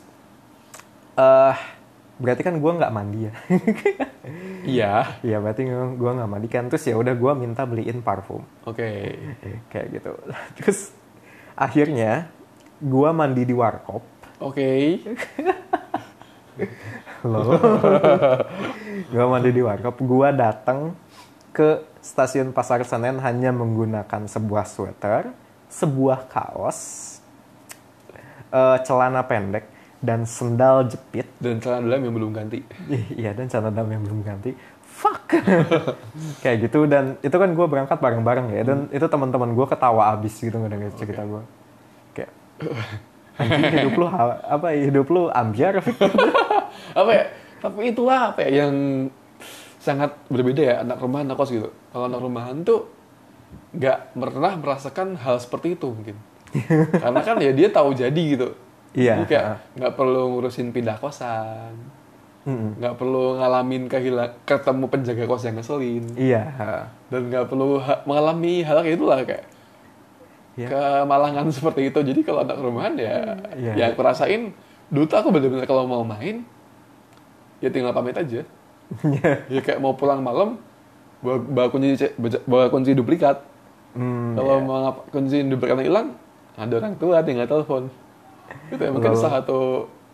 [1.15, 1.55] eh
[2.15, 3.33] berarti kan gue nggak mandi ya.
[4.65, 5.21] Iya.
[5.21, 6.65] Iya, berarti gue nggak mandi kan.
[6.73, 9.13] Terus ya udah gue minta beliin parfum Oke.
[9.69, 10.17] kayak gitu.
[10.57, 10.89] Terus
[11.53, 12.33] akhirnya
[12.81, 14.01] gue mandi di warkop.
[14.41, 14.97] Oke.
[17.29, 17.61] Loh.
[19.13, 20.01] gue mandi di warkop.
[20.01, 20.97] Gue datang
[21.53, 25.31] ke stasiun Pasar Senen hanya menggunakan sebuah sweater,
[25.71, 26.79] sebuah kaos,
[28.51, 29.65] eh, celana pendek,
[30.05, 31.25] dan sendal jepit.
[31.41, 32.61] Dan celana dalam yang belum ganti.
[33.19, 34.53] Iya dan celana dalam yang belum ganti.
[34.85, 35.41] Fuck.
[36.45, 40.39] Kayak gitu dan itu kan gue berangkat bareng-bareng ya dan itu teman-teman gue ketawa abis
[40.39, 41.41] gitu ngedenger cerita gue.
[42.15, 42.31] Kayak
[43.35, 45.83] anjing hidup lu apa hidup lu ambiar
[47.01, 47.25] apa ya?
[47.59, 48.73] Tapi itulah apa ya yang
[49.81, 51.69] sangat berbeda ya anak rumahan anak kos gitu.
[51.91, 52.87] Kalau anak rumahan tuh
[53.75, 56.15] nggak pernah merasakan hal seperti itu mungkin.
[56.95, 58.55] Karena kan ya dia tahu jadi gitu.
[58.95, 59.13] Iya.
[59.19, 61.75] Jadi kayak nggak perlu ngurusin pindah kosan,
[62.47, 66.43] nggak perlu ngalamin kehilang ketemu penjaga kos yang ngeselin, Iya.
[67.05, 69.45] dan nggak perlu ha- mengalami hal kayak itulah kayak
[70.55, 70.67] Iya.
[70.71, 71.99] kemalangan seperti itu.
[72.01, 73.71] Jadi kalau anak rumahan ya, Iya.
[73.75, 74.55] ya aku rasain
[74.87, 76.47] dulu tuh aku bener-bener kalau mau main
[77.59, 78.47] ya tinggal pamit aja.
[79.49, 80.55] ya kayak mau pulang malam
[81.19, 81.97] bawa, bawa kunci
[82.45, 83.43] bawa kunci duplikat.
[83.91, 86.15] Hmm, Kalau mau ngap- kunci duplikatnya hilang,
[86.53, 87.87] ada orang tua tinggal telepon.
[88.67, 89.59] Itu ya mungkin Lalu- salah satu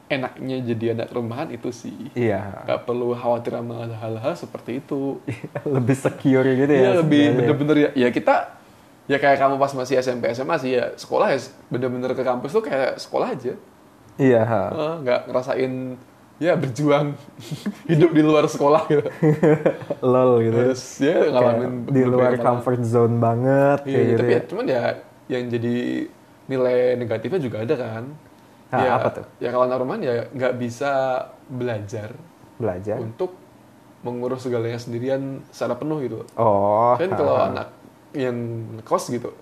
[0.07, 1.95] enaknya jadi anak rumahan itu sih.
[2.11, 2.63] Iya.
[2.63, 5.23] Gak perlu khawatir sama hal-hal seperti itu.
[5.67, 6.81] Lebih secure gitu ya.
[6.81, 8.35] Iya lebih bener-bener ya, ya kita
[9.05, 12.61] ya kayak kamu pas masih SMP SMA sih ya sekolah ya bener-bener ke kampus tuh
[12.61, 13.55] kayak sekolah aja
[14.15, 14.41] Iya.
[14.41, 14.63] ha.
[14.69, 15.73] Eh, nggak ngerasain
[16.37, 17.11] ya berjuang
[17.91, 19.03] hidup di luar sekolah gitu
[20.05, 20.55] Lol gitu.
[20.55, 24.35] terus ya Kayak ngalamin di luar comfort zone banget Iya, kayak gitu tapi ya.
[24.35, 24.83] ya, cuman ya
[25.29, 25.75] yang jadi
[26.47, 28.03] nilai negatifnya juga ada kan
[28.71, 29.25] Ya, apa tuh?
[29.43, 30.91] ya kalau rumahan ya nggak bisa
[31.45, 32.15] belajar
[32.55, 32.95] Belajar.
[32.97, 33.35] untuk
[34.01, 36.95] mengurus segalanya sendirian secara penuh gitu Oh.
[36.95, 37.51] kan kalau ha.
[37.51, 37.67] anak
[38.15, 38.37] yang
[38.81, 39.35] kos gitu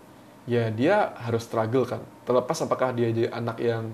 [0.49, 3.93] ya dia harus struggle kan terlepas apakah dia jadi anak yang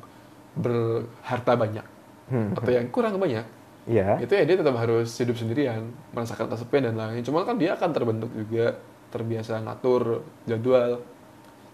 [0.56, 1.86] berharta banyak
[2.26, 2.58] Hmm.
[2.58, 3.46] atau yang kurang banyak
[3.86, 4.18] Iya.
[4.18, 7.92] itu ya dia tetap harus hidup sendirian merasakan kesepian dan lain cuma kan dia akan
[7.92, 8.82] terbentuk juga
[9.14, 11.06] terbiasa ngatur jadwal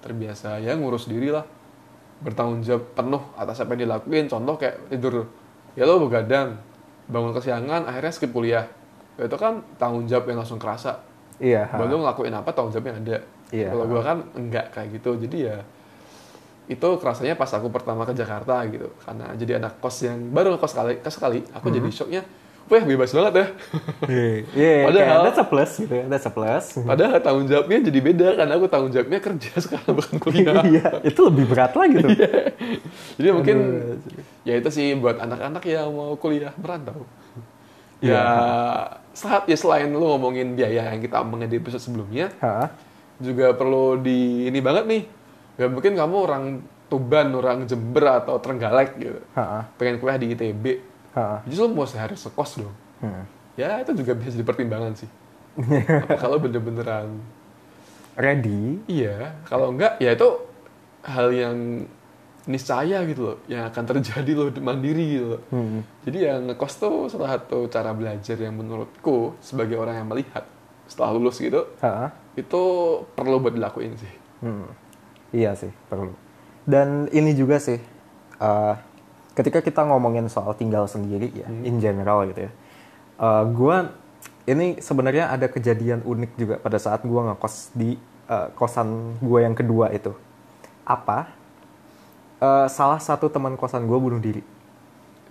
[0.04, 1.48] terbiasa ya ngurus diri lah
[2.22, 5.26] bertanggung jawab penuh atas apa yang dilakuin contoh kayak tidur
[5.74, 6.58] ya lo begadang
[7.10, 8.70] bangun kesiangan akhirnya skip kuliah
[9.18, 11.66] itu kan tanggung jawab yang langsung kerasa Iya.
[11.74, 13.18] Bahwa lu ngelakuin apa tanggung jawab yang ada.
[13.50, 13.68] Iya.
[13.74, 15.18] Kalau gua kan enggak kayak gitu.
[15.18, 15.58] Jadi ya
[16.70, 18.94] itu kerasanya pas aku pertama ke Jakarta gitu.
[19.02, 22.22] Karena jadi anak kos yang baru ngekos sekali, kos sekali, aku jadi shocknya,
[22.68, 23.46] wah bebas banget ya.
[24.52, 26.66] Iya, Padahal- kayak that's a plus gitu ya, that's a plus.
[26.78, 30.62] Padahal tanggung jawabnya jadi beda karena aku tanggung jawabnya kerja sekarang bukan kuliah.
[30.62, 32.10] Iya, itu lebih berat lagi tuh.
[33.18, 33.58] Jadi mungkin
[34.42, 37.08] ya itu sih buat anak-anak yang mau kuliah merantau.
[38.02, 38.12] Iya.
[38.14, 38.26] Ya
[39.12, 42.72] saat ya selain lu ngomongin biaya yang kita omongin di episode sebelumnya, Hah?
[43.22, 45.04] juga perlu di ini banget nih.
[45.60, 46.44] Ya mungkin kamu orang
[46.88, 49.20] Tuban, orang Jember atau Trenggalek gitu.
[49.32, 49.68] Hah?
[49.76, 50.66] Pengen kuliah di ITB.
[51.48, 52.76] Jadi lu mau sehari sekos dong.
[53.04, 53.26] Hmm.
[53.60, 55.10] Ya itu juga bisa jadi pertimbangan sih.
[56.24, 57.20] Kalau bener-beneran
[58.12, 58.84] Ready?
[58.92, 60.28] iya, kalau enggak ya itu
[61.08, 61.88] hal yang
[62.44, 65.42] niscaya gitu loh, yang akan terjadi loh mandiri gitu loh.
[65.48, 65.80] Hmm.
[66.04, 70.44] Jadi yang ngekos tuh salah satu cara belajar yang menurutku sebagai orang yang melihat
[70.92, 72.12] setelah lulus gitu, Hah?
[72.36, 72.64] itu
[73.16, 74.14] perlu buat dilakuin sih.
[74.44, 74.68] Hmm.
[75.32, 76.12] Iya sih, perlu.
[76.68, 77.80] Dan ini juga sih,
[78.44, 78.76] eh,
[79.42, 82.52] ketika kita ngomongin soal tinggal sendiri ya, in general gitu ya,
[83.18, 83.90] eh, gua
[84.46, 87.98] ini sebenarnya ada kejadian unik juga pada saat gua ngekos di
[88.30, 90.14] eh, kosan gua yang kedua itu.
[90.86, 91.34] Apa?
[92.42, 94.46] Eh, salah satu teman kosan gua bunuh diri.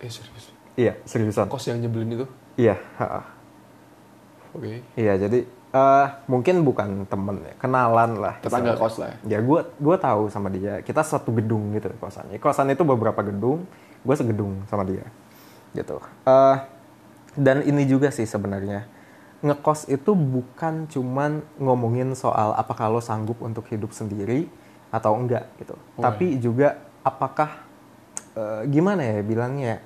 [0.03, 0.51] Eh serius.
[0.79, 1.51] Iya, seriusan.
[1.51, 2.25] Kos yang nyebelin itu.
[2.55, 2.79] Iya.
[4.55, 4.83] Oke.
[4.95, 5.13] iya.
[5.19, 8.35] Jadi eh, mungkin bukan temen ya, kenalan lah.
[8.39, 9.37] Tetangga kos lah ya.
[9.37, 10.79] Ya gue gua tahu sama dia.
[10.81, 12.39] Kita satu gedung gitu kosannya.
[12.39, 13.67] Kosan itu beberapa gedung.
[14.01, 15.05] Gue segedung sama dia.
[15.71, 15.97] Gitu.
[16.27, 16.57] Eh,
[17.37, 19.01] dan ini juga sih sebenarnya
[19.41, 24.45] ngekos itu bukan cuman ngomongin soal apakah lo sanggup untuk hidup sendiri
[24.93, 25.73] atau enggak gitu.
[25.97, 27.65] Oh, Tapi juga apakah
[28.37, 29.81] eh, gimana ya bilangnya?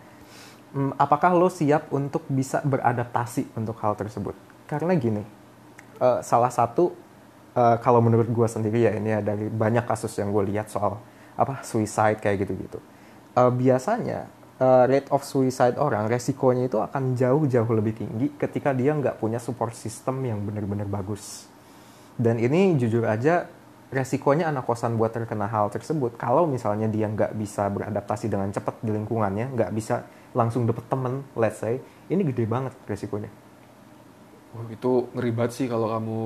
[0.76, 4.36] Hmm, apakah lo siap untuk bisa beradaptasi untuk hal tersebut?
[4.68, 5.24] Karena gini,
[6.04, 6.92] eh, salah satu
[7.56, 11.00] eh, kalau menurut gue sendiri ya ini ya dari banyak kasus yang gue lihat soal
[11.40, 12.84] apa suicide kayak gitu-gitu.
[13.36, 14.32] Eh, biasanya
[14.64, 19.44] eh, rate of suicide orang resikonya itu akan jauh-jauh lebih tinggi ketika dia nggak punya
[19.44, 21.52] support system yang benar-benar bagus.
[22.16, 23.44] Dan ini jujur aja
[23.92, 28.80] resikonya anak kosan buat terkena hal tersebut kalau misalnya dia nggak bisa beradaptasi dengan cepat
[28.80, 33.28] di lingkungannya, nggak bisa langsung dapet temen, let's say, ini gede banget resikonya.
[34.56, 36.20] Wah, itu ngeri banget sih kalau kamu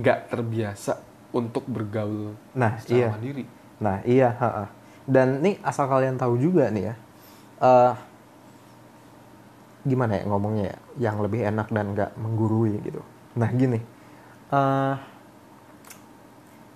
[0.00, 1.00] nggak terbiasa
[1.36, 3.08] untuk bergaul Nah, secara iya.
[3.12, 3.44] mandiri.
[3.84, 4.77] Nah, iya, ha-ha.
[5.08, 6.94] Dan nih asal kalian tahu juga nih ya,
[7.64, 7.92] eh,
[9.88, 10.76] gimana ya ngomongnya ya,
[11.08, 13.00] yang lebih enak dan nggak menggurui gitu.
[13.40, 13.80] Nah, gini,
[14.52, 14.94] eh,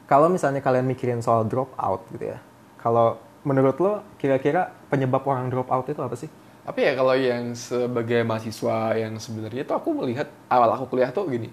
[0.09, 2.41] kalau misalnya kalian mikirin soal drop out gitu ya,
[2.81, 6.33] kalau menurut lo kira-kira penyebab orang drop out itu apa sih?
[6.63, 11.27] Tapi ya kalau yang sebagai mahasiswa yang sebenarnya tuh aku melihat awal aku kuliah tuh
[11.29, 11.51] gini.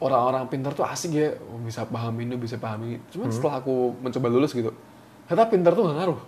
[0.00, 2.96] Orang-orang pintar tuh asik ya, oh, bisa paham ini, bisa paham ini.
[3.12, 4.72] Cuman setelah aku mencoba lulus gitu,
[5.30, 6.20] ternyata pintar tuh gak ngaruh.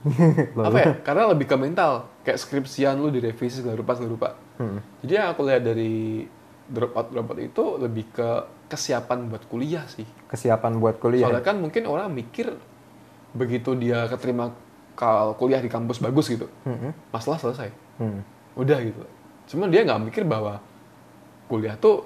[0.68, 0.92] Apa ya?
[1.00, 2.04] Karena lebih ke mental.
[2.20, 4.28] Kayak skripsian lu direvisi segala rupa, segala rupa.
[4.60, 4.84] Hmm.
[5.00, 6.28] Jadi yang aku lihat dari
[6.68, 8.28] drop out drop out itu lebih ke
[8.68, 10.04] kesiapan buat kuliah sih.
[10.28, 11.24] Kesiapan buat kuliah.
[11.26, 12.52] Soalnya kan mungkin orang mikir
[13.32, 14.52] begitu dia keterima
[14.92, 16.92] kal kuliah di kampus bagus gitu, Hmm.
[17.08, 18.20] masalah selesai, Hmm.
[18.52, 19.00] udah gitu.
[19.48, 20.60] Cuman dia nggak mikir bahwa
[21.48, 22.04] kuliah tuh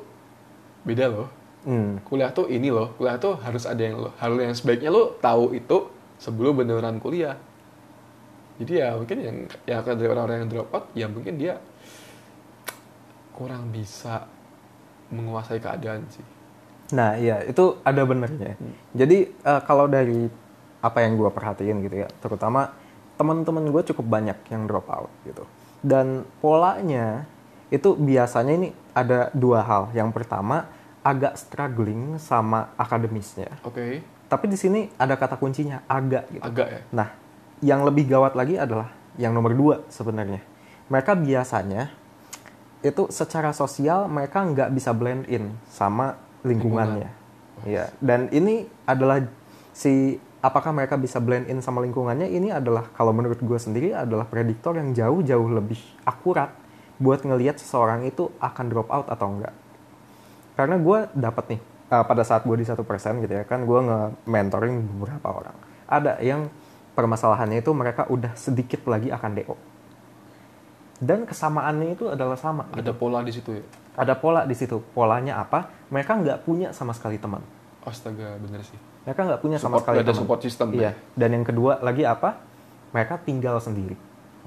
[0.86, 1.28] beda loh.
[1.64, 1.96] Hmm.
[2.04, 5.56] Kuliah tuh ini loh, kuliah tuh harus ada yang lo, hal yang sebaiknya lo tahu
[5.56, 7.36] itu sebelum beneran kuliah.
[8.60, 11.58] Jadi ya mungkin yang yang akan dari orang-orang yang drop out, ya mungkin dia
[13.34, 14.30] kurang bisa
[15.10, 16.22] menguasai keadaan sih.
[16.94, 18.54] Nah, iya, itu ada benernya.
[18.94, 20.30] Jadi, eh, kalau dari
[20.84, 22.70] apa yang gue perhatiin gitu ya, terutama
[23.16, 25.48] teman-teman gue cukup banyak yang drop out gitu.
[25.82, 27.26] Dan polanya
[27.72, 29.82] itu biasanya ini ada dua hal.
[29.96, 30.68] Yang pertama,
[31.04, 33.60] agak struggling sama akademisnya.
[33.64, 36.42] Oke, Tapi di sini ada kata kuncinya, agak gitu.
[36.42, 36.80] agak ya.
[36.90, 37.08] Nah,
[37.60, 40.42] yang lebih gawat lagi adalah yang nomor dua sebenarnya.
[40.90, 41.92] Mereka biasanya
[42.84, 47.08] itu secara sosial mereka nggak bisa blend in sama lingkungannya.
[47.64, 47.88] Iya.
[48.02, 49.24] Dan ini adalah
[49.72, 54.28] si apakah mereka bisa blend in sama lingkungannya ini adalah kalau menurut gue sendiri adalah
[54.28, 56.52] prediktor yang jauh-jauh lebih akurat
[57.00, 59.56] buat ngelihat seseorang itu akan drop out atau enggak.
[60.54, 61.60] Karena gue dapat nih
[61.94, 65.56] uh, pada saat gue di satu persen gitu ya kan gue nge-mentoring beberapa orang.
[65.86, 66.50] Ada yang
[66.98, 69.54] permasalahannya itu mereka udah sedikit lagi akan DO.
[70.98, 72.66] Dan kesamaannya itu adalah sama.
[72.72, 72.80] gitu.
[72.80, 73.64] Ada pola di situ ya.
[73.94, 74.78] Ada pola di situ.
[74.94, 75.70] Polanya apa?
[75.90, 77.42] Mereka nggak punya sama sekali teman.
[77.84, 78.78] Astaga, bener sih.
[79.04, 80.22] Mereka nggak punya sama Support, sekali nggak ada teman.
[80.24, 80.66] support system.
[80.72, 80.90] Iya.
[81.12, 82.40] Dan yang kedua lagi apa?
[82.94, 83.98] Mereka tinggal sendiri.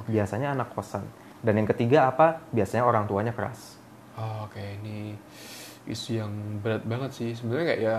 [0.07, 1.05] Biasanya anak kosan.
[1.43, 2.41] Dan yang ketiga apa?
[2.49, 3.77] Biasanya orang tuanya keras.
[4.17, 5.13] Oh, Oke, ini
[5.87, 7.31] isu yang berat banget sih.
[7.33, 7.95] Sebenarnya kayak ya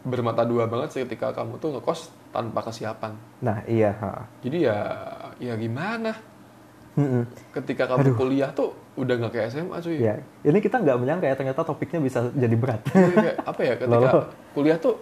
[0.00, 3.12] bermata dua banget sih ketika kamu tuh ngekos tanpa kesiapan.
[3.44, 3.92] Nah iya.
[4.00, 4.24] ha.
[4.40, 4.78] Jadi ya,
[5.36, 6.16] ya gimana?
[6.98, 7.22] Mm-mm.
[7.54, 9.96] Ketika kamu kuliah tuh udah nggak kayak SMA cuy.
[10.02, 12.82] Ya, ini kita nggak menyangka ya ternyata topiknya bisa jadi berat.
[12.90, 14.20] Jadi kayak apa ya ketika Lalu?
[14.52, 14.94] kuliah tuh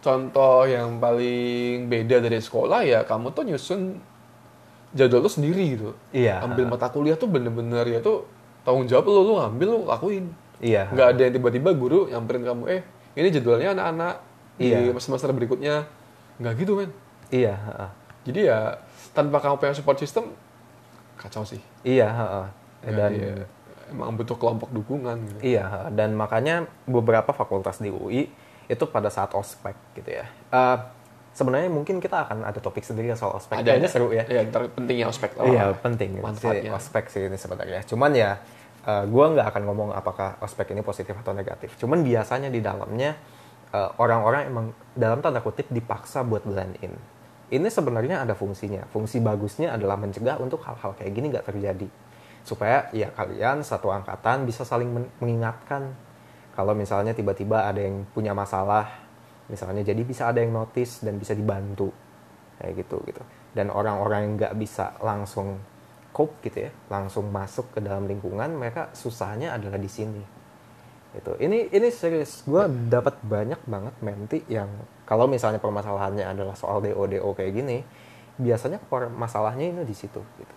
[0.00, 4.00] contoh yang paling beda dari sekolah ya kamu tuh nyusun
[4.96, 5.92] jadwal lu sendiri gitu.
[6.10, 6.42] Iya.
[6.42, 8.26] Ambil mata kuliah tuh bener-bener ya tuh
[8.66, 10.26] tanggung jawab lu, lu ngambil lu lakuin.
[10.60, 10.88] Iya.
[10.88, 12.80] nggak ada yang tiba-tiba guru nyamperin kamu eh
[13.16, 14.14] ini jadwalnya anak-anak
[14.60, 14.92] Iya.
[14.92, 15.88] di semester berikutnya
[16.36, 16.92] nggak gitu men
[17.28, 17.56] Iya.
[18.22, 18.58] jadi ya
[19.10, 20.30] tanpa kamu punya support system
[21.16, 22.08] kacau sih Iya.
[22.08, 22.26] ha.
[22.80, 23.32] Ya, Dan ya,
[23.92, 25.52] emang butuh kelompok dukungan gitu.
[25.52, 28.24] Iya, dan makanya beberapa fakultas di UI
[28.64, 30.24] itu pada saat ospek gitu ya.
[30.48, 30.76] Eh,
[31.36, 33.60] sebenarnya mungkin kita akan ada topik sendiri soal ospek.
[33.60, 34.24] Kayaknya seru ya.
[34.24, 35.44] ya ntar pentingnya ospek lah.
[35.44, 36.24] Iya, penting.
[36.24, 36.72] manfaatnya.
[36.72, 37.84] Ospek sih ini sebenarnya.
[37.84, 38.40] Cuman ya,
[38.86, 41.76] eh, gua nggak akan ngomong apakah ospek ini positif atau negatif.
[41.80, 43.16] Cuman biasanya di dalamnya
[43.72, 44.66] eh, orang-orang emang
[44.96, 46.94] dalam tanda kutip dipaksa buat blend in.
[47.50, 48.86] Ini sebenarnya ada fungsinya.
[48.94, 51.88] Fungsi bagusnya adalah mencegah untuk hal-hal kayak gini nggak terjadi.
[52.46, 55.90] Supaya ya kalian satu angkatan bisa saling men- mengingatkan.
[56.54, 58.86] Kalau misalnya tiba-tiba ada yang punya masalah,
[59.50, 61.90] misalnya jadi bisa ada yang notice dan bisa dibantu
[62.60, 63.22] kayak gitu gitu
[63.56, 65.58] dan orang-orang yang nggak bisa langsung
[66.10, 70.22] cope gitu ya langsung masuk ke dalam lingkungan mereka susahnya adalah di sini.
[71.14, 74.70] Itu ini ini serius gue dapat banyak banget menti yang
[75.06, 77.82] kalau misalnya permasalahannya adalah soal do do kayak gini
[78.38, 78.78] biasanya
[79.14, 80.54] masalahnya ini di situ gitu.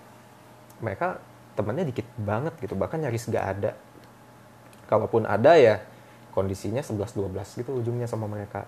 [0.81, 1.21] Mereka
[1.53, 3.71] temannya dikit banget gitu bahkan nyaris gak ada.
[4.89, 5.81] Kalaupun ada ya
[6.33, 8.65] kondisinya 11-12 gitu ujungnya sama mereka.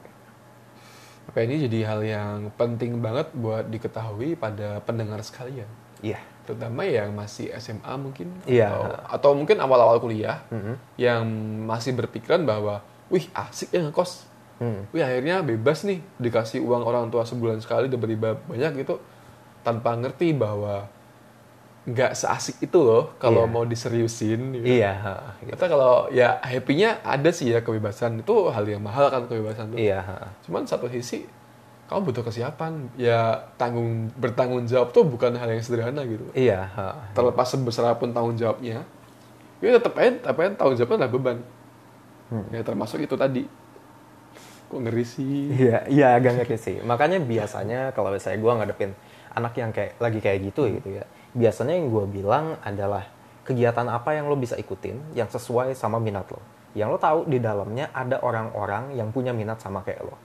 [1.25, 5.65] Oke, ini jadi hal yang penting banget buat diketahui pada pendengar sekalian.
[6.05, 8.29] iya Terutama yang masih SMA mungkin.
[8.45, 8.69] Iya.
[8.69, 10.45] Atau, atau mungkin awal-awal kuliah.
[10.49, 10.73] Mhm.
[10.95, 11.21] Yang
[11.65, 12.79] masih berpikiran bahwa,
[13.10, 14.29] wih asik ya ngekos.
[14.55, 14.88] Hmm.
[14.89, 15.99] Wih akhirnya bebas nih.
[16.15, 19.01] Dikasih uang orang tua sebulan sekali, tiba-tiba banyak gitu.
[19.62, 20.88] Tanpa ngerti bahwa
[21.86, 23.51] nggak seasik itu loh kalau Iya.
[23.51, 24.58] mau diseriusin.
[24.58, 24.65] gitu.
[24.65, 24.93] Iya,
[25.38, 25.53] gitu.
[25.53, 29.77] Kita kalau ya happy-nya ada sih ya kebebasan itu hal yang mahal kan kebebasan tuh.
[29.77, 30.01] iya.
[30.41, 31.29] Cuman satu sisi
[31.85, 32.89] kamu butuh kesiapan.
[32.97, 36.25] Ya tanggung bertanggung jawab tuh bukan hal yang sederhana gitu.
[36.33, 37.11] Iya, ha.
[37.13, 38.85] Terlepas sebesar apa pun tanggung jawabnya,
[39.61, 41.37] ya tetap aja, apa yang tanggung jawabnya adalah beban.
[42.33, 42.45] Hmm.
[42.49, 43.45] Ya termasuk itu tadi.
[44.65, 45.53] Kok ngeri sih?
[45.53, 46.81] Iya, iya agak ngeri sih.
[46.81, 48.91] Makanya biasanya kalau misalnya gue ngadepin
[49.35, 51.03] anak yang kayak lagi kayak gitu gitu ya,
[51.35, 53.05] biasanya yang gue bilang adalah
[53.45, 56.41] kegiatan apa yang lo bisa ikutin yang sesuai sama minat lo.
[56.73, 60.15] Yang lo tahu di dalamnya ada orang-orang yang punya minat sama kayak lo.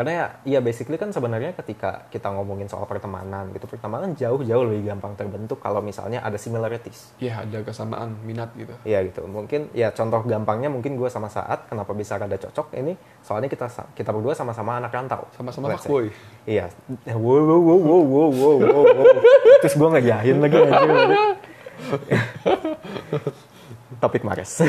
[0.00, 4.88] Karena ya, ya basically kan sebenarnya ketika kita ngomongin soal pertemanan gitu, pertemanan jauh-jauh lebih
[4.88, 7.12] gampang terbentuk kalau misalnya ada similarities.
[7.20, 8.72] Ya ada kesamaan minat gitu.
[8.88, 9.28] Iya gitu.
[9.28, 13.68] Mungkin ya contoh gampangnya mungkin gue sama saat kenapa bisa rada cocok ini soalnya kita
[13.92, 15.28] kita berdua sama-sama anak rantau.
[15.36, 16.08] Sama-sama fuckboy.
[16.48, 16.72] Iya.
[17.12, 18.84] Wow wow wow wow wow wow wow.
[18.96, 19.20] wow.
[19.60, 21.10] Terus gue ngejahin lagi anjir.
[24.00, 24.64] Topik Mares.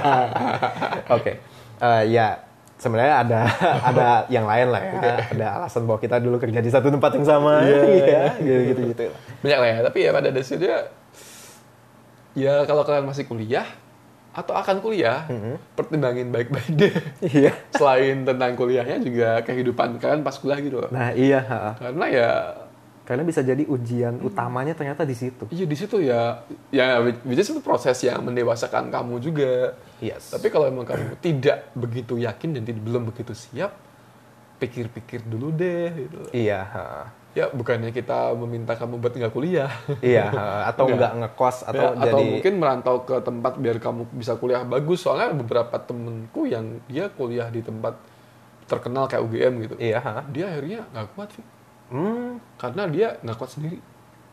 [1.20, 1.44] Oke.
[1.76, 2.45] Eh, ya
[2.76, 3.40] sebenarnya ada
[3.92, 4.92] ada yang lain lah ya.
[5.32, 7.64] Ada alasan bahwa kita dulu kerja di satu tempat yang sama.
[7.64, 9.02] Iya, gitu-gitu gitu.
[9.44, 10.76] Banyak lah ya, tapi ya pada dasarnya
[12.36, 13.64] ya kalau kalian masih kuliah
[14.36, 15.24] atau akan kuliah,
[15.72, 16.92] pertimbangin baik-baik deh.
[17.24, 17.56] Iya.
[17.72, 20.92] Selain tentang kuliahnya juga kehidupan kalian pas kuliah gitu loh.
[20.92, 21.72] Nah, iya, ha.
[21.80, 22.28] Karena ya
[23.06, 25.46] Karena bisa jadi ujian utamanya ternyata di situ.
[25.54, 26.42] iya di situ ya
[26.74, 29.78] ya which is itu proses yang mendewasakan kamu juga.
[30.02, 30.34] Yes.
[30.34, 33.78] Tapi kalau emang kamu tidak begitu yakin dan tidak belum begitu siap,
[34.58, 36.18] pikir-pikir dulu deh gitu.
[36.34, 36.86] Iya, ha.
[37.36, 39.70] Ya bukannya kita meminta kamu buat nggak kuliah.
[40.02, 40.46] iya, ha.
[40.74, 41.12] atau Nggak.
[41.22, 45.04] ngekos atau Ya, atau jadi mungkin merantau ke tempat biar kamu bisa kuliah bagus.
[45.04, 47.94] Soalnya beberapa temenku yang dia kuliah di tempat
[48.66, 49.74] terkenal kayak UGM gitu.
[49.78, 50.26] iya, ha.
[50.26, 51.44] Dia akhirnya nggak kuat sih.
[51.88, 52.38] Hmm.
[52.54, 53.78] Karena dia nggak kuat sendiri.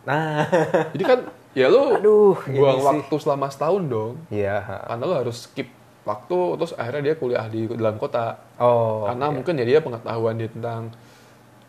[0.04, 0.44] Nah,
[0.90, 1.20] Jadi kan
[1.54, 2.86] ya lu Aduh, buang sih.
[2.86, 4.14] waktu selama setahun dong.
[4.28, 4.60] iya.
[4.84, 5.70] Karena lu harus skip
[6.04, 8.36] waktu terus akhirnya dia kuliah di dalam kota.
[8.58, 9.34] Oh, Karena iya.
[9.34, 10.92] mungkin ya dia pengetahuan dia tentang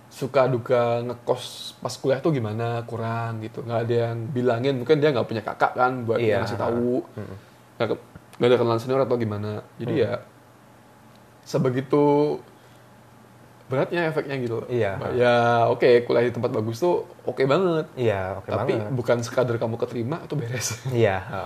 [0.08, 1.44] suka duka ngekos
[1.78, 5.74] pas kuliah tuh gimana kurang gitu nggak ada yang bilangin mungkin dia nggak punya kakak
[5.74, 6.38] kan buat Iya.
[6.38, 7.02] ngasih tahu
[7.74, 8.02] nggak ke-
[8.38, 10.12] nggak ada kenalan senior atau gimana jadi ya
[11.42, 12.38] sebegitu
[13.64, 14.60] beratnya efeknya gitu.
[14.68, 15.00] Iya.
[15.16, 15.34] ya
[15.66, 18.92] oke kuliah di tempat bagus tuh oke banget Iya, oke tapi banget.
[18.92, 21.42] bukan sekadar kamu keterima itu beres Iya, ha.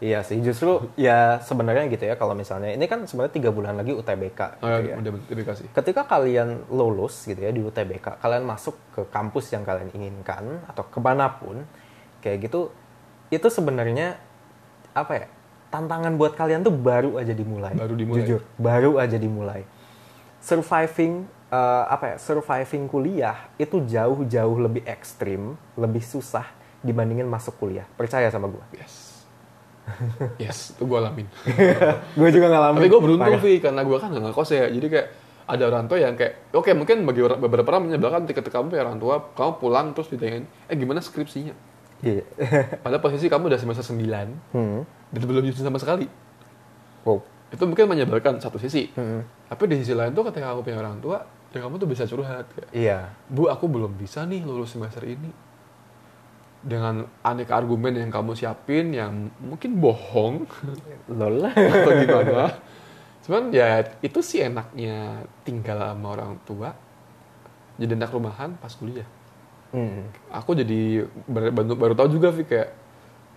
[0.00, 0.40] iya sih.
[0.40, 4.40] Justru ya sebenarnya gitu ya kalau misalnya ini kan sebenarnya tiga bulan lagi UTBK.
[4.56, 4.96] Gitu Ah, ya.
[4.96, 9.60] udah terima kasih Ketika kalian lulus gitu ya di UTBK, kalian masuk ke kampus yang
[9.62, 11.68] kalian inginkan atau ke mana pun,
[12.18, 12.72] kayak gitu,
[13.28, 14.16] itu sebenarnya
[14.92, 15.26] apa ya?
[15.68, 17.76] Tantangan buat kalian tuh baru aja dimulai.
[17.76, 18.24] Baru dimulai.
[18.24, 19.68] Jujur, baru aja dimulai.
[20.40, 22.16] Surviving eh, apa ya?
[22.16, 26.44] Surviving kuliah itu jauh-jauh lebih ekstrim, lebih susah
[26.80, 27.84] dibandingin masuk kuliah.
[27.96, 28.64] Percaya sama gue.
[28.76, 29.08] yes
[30.42, 31.24] yes itu gue alamin
[32.20, 32.76] gue juga ngalamin.
[32.76, 33.40] Tapi gue beruntung.
[33.40, 34.68] Vi, karena gue kan nggak ngekos ya.
[34.68, 35.08] Jadi kayak
[35.48, 39.00] ada orang tua yang kayak, oke mungkin bagi beberapa orang menyebalkan ketika kamu punya orang
[39.00, 41.56] tua, kamu pulang terus ditanyain, eh gimana skripsinya?
[42.04, 42.20] Iya.
[42.84, 44.84] Pada posisi kamu udah semester 9, Hmm.
[45.08, 46.04] dan belum nyusun sama sekali.
[47.08, 47.24] Wow.
[47.48, 48.92] Itu mungkin menyebalkan satu sisi.
[48.92, 49.24] Hmm.
[49.48, 52.46] Tapi di sisi lain tuh ketika kamu punya orang tua, ya kamu tuh bisa curhat.
[52.52, 52.98] Kayak, Iya.
[53.28, 55.30] Bu, aku belum bisa nih lulus semester ini.
[56.58, 60.42] Dengan aneka argumen yang kamu siapin, yang mungkin bohong,
[61.14, 61.46] Lol.
[61.54, 62.50] atau gimana.
[63.22, 66.74] Cuman ya itu sih enaknya tinggal sama orang tua.
[67.78, 69.06] Jadi anak rumahan pas kuliah.
[69.70, 70.08] Hmm.
[70.32, 72.72] Aku jadi baru, baru, tahu juga Vi kayak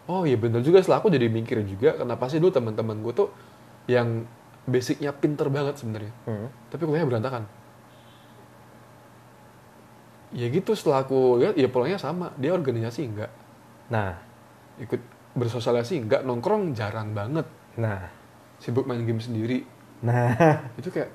[0.08, 3.30] oh iya bener juga setelah aku jadi mikir juga kenapa sih dulu teman-teman gue tuh
[3.86, 4.26] yang
[4.64, 6.14] basicnya pinter banget sebenarnya.
[6.24, 6.48] Hmm.
[6.72, 7.44] Tapi kuliahnya berantakan.
[10.32, 12.32] Ya gitu setelah aku lihat ya pulangnya sama.
[12.36, 13.32] Dia organisasi enggak.
[13.88, 14.16] Nah,
[14.78, 15.00] Ikut
[15.34, 16.22] bersosialisasi enggak.
[16.24, 17.46] Nongkrong jarang banget.
[17.74, 18.08] nah,
[18.58, 19.64] Sibuk main game sendiri.
[20.00, 20.34] nah,
[20.80, 21.10] itu kayak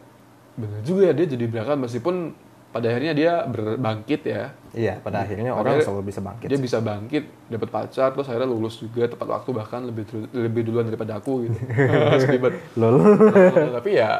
[0.54, 2.32] bener juga ya dia jadi berangkat meskipun
[2.66, 4.96] pada akhirnya dia berbangkit ya iya.
[4.96, 6.46] Pada akhirnya Pada orang akhirnya selalu bisa bangkit.
[6.46, 10.84] dia bisa bangkit dapat pacar terus akhirnya lulus juga tepat waktu bahkan lebih lebih duluan
[10.84, 11.56] daripada aku gitu.
[12.80, 12.96] Lol.
[12.96, 14.10] Nah, tapi ya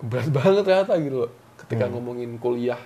[0.00, 1.92] berat banget ternyata gitu loh ketika Hmm.
[1.94, 2.80] ngomongin kuliah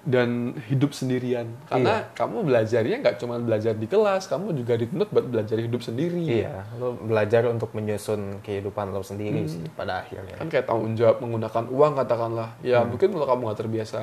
[0.00, 0.28] dan
[0.64, 1.66] hidup sendirian Iya.
[1.68, 6.40] karena kamu belajarnya nggak cuma belajar di kelas kamu juga dituntut buat belajar hidup sendiri
[6.40, 10.34] Iya, lo belajar untuk menyusun kehidupan lo sendiri sih pada akhirnya.
[10.34, 12.90] kan kayak tanggung jawab menggunakan uang katakanlah ya Hmm.
[12.90, 13.98] mungkin kalau kamu nggak terbiasa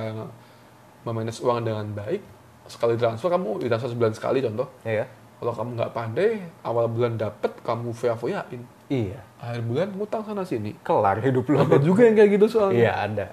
[1.01, 2.22] memanage uang dengan baik
[2.67, 5.09] sekali transfer kamu ditransfer sebulan sekali contoh Iya.
[5.36, 9.17] kalau kamu nggak pandai awal bulan dapet kamu foya-foyain Iya.
[9.38, 11.57] akhir bulan ngutang sana sini Kelar hidup lo.
[11.59, 13.28] ada juga yang kayak gitu soalnya Iya ada.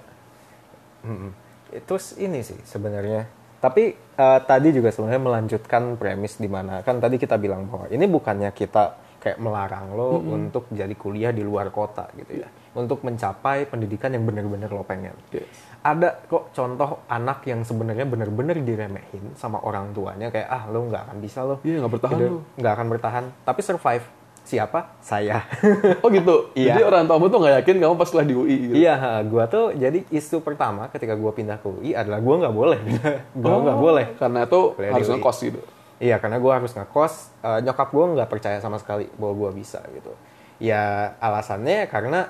[1.05, 1.44] Mm-mm.
[1.81, 7.17] Terus ini sih sebenarnya Tapi eh, tadi juga sebenarnya melanjutkan premis di mana kan tadi
[7.17, 8.83] kita bilang bahwa ini bukannya kita
[9.17, 12.49] kayak melarang lo untuk jadi kuliah di luar kota gitu ya.
[12.77, 15.17] Untuk mencapai pendidikan yang benar-benar lo pengen.
[15.33, 15.49] Yes.
[15.81, 21.09] Ada kok contoh anak yang sebenarnya benar-benar diremehin sama orang tuanya kayak ah lo nggak
[21.09, 21.57] akan bisa lo.
[21.65, 22.29] Iya, nggak bertahan Gitu.
[22.29, 22.39] lo.
[22.61, 23.23] Nggak akan bertahan.
[23.41, 24.05] Tapi survive.
[24.45, 24.93] Siapa?
[25.01, 25.41] Saya.
[26.05, 26.53] Oh gitu.
[26.53, 26.77] Iya.
[26.77, 28.73] Jadi orang tuamu tuh nggak yakin kamu pas setelah di UI gitu.
[28.77, 28.93] Iya,
[29.25, 32.79] gua tuh jadi isu pertama ketika gua pindah ke UI adalah gua nggak boleh,
[33.41, 34.05] gua Oh, nggak boleh.
[34.15, 35.59] Karena itu harus ngekos gitu.
[35.97, 37.13] Iya, karena gua harus ngekos.
[37.41, 40.13] Eh, nyokap gua nggak percaya sama sekali bahwa gua bisa gitu.
[40.61, 42.29] Ya alasannya karena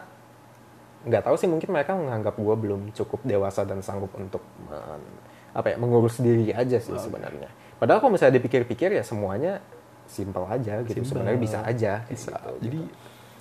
[1.06, 5.14] nggak tahu sih mungkin mereka menganggap gua belum cukup dewasa dan sanggup untuk men-
[5.52, 7.48] apa ya mengurus diri aja sih sebenarnya.
[7.76, 9.60] Padahal kalau misalnya dipikir-pikir ya semuanya
[10.06, 11.02] simple aja gitu.
[11.02, 11.10] Simple.
[11.12, 11.94] Sebenarnya bisa aja.
[12.06, 12.32] Bisa.
[12.32, 12.52] gitu.
[12.62, 12.80] Jadi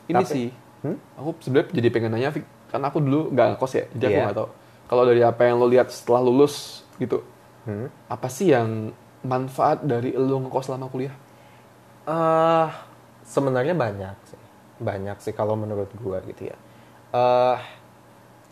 [0.04, 0.48] ini Tapi- sih,
[0.80, 0.96] Hmm?
[1.16, 2.44] aku sebenarnya jadi pengen nanya, Fik.
[2.68, 4.24] karena aku dulu nggak ngekos ya, jadi aku Iya.
[4.24, 4.48] nggak tahu.
[4.84, 6.54] Kalau dari apa yang lo lihat setelah lulus
[6.96, 7.24] gitu,
[7.64, 7.88] Hmm?
[8.06, 11.14] apa sih yang manfaat dari lo ngekos selama kuliah?
[12.04, 12.68] eh
[13.24, 14.40] sebenarnya banyak sih.
[14.76, 16.56] Banyak sih kalau menurut gua gitu ya.
[17.10, 17.58] eh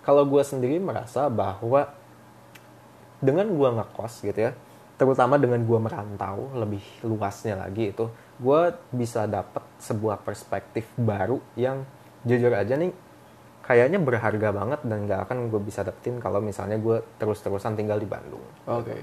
[0.01, 1.93] kalau gua sendiri merasa bahwa
[3.19, 4.53] dengan gua ngekos gitu ya,
[5.03, 8.07] terutama dengan gua merantau lebih luasnya lagi itu,
[8.39, 11.83] gua bisa dapat sebuah perspektif baru yang
[12.23, 12.95] jujur aja nih
[13.63, 18.11] kayaknya berharga banget dan nggak akan gue bisa dapetin kalau misalnya gue terus-terusan tinggal di
[18.11, 18.43] Bandung.
[18.67, 18.95] Oke.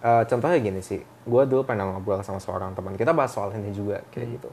[0.00, 3.68] Eh, contohnya gini sih, gue dulu pernah ngobrol sama seorang teman, kita bahas soal ini
[3.76, 4.36] juga kayak Hmm.
[4.40, 4.50] gitu.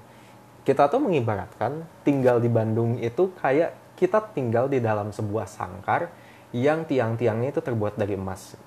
[0.67, 6.11] Kita tuh mengibaratkan tinggal di Bandung itu kayak kita tinggal di dalam sebuah sangkar
[6.51, 8.59] yang tiang-tiangnya itu terbuat dari emas.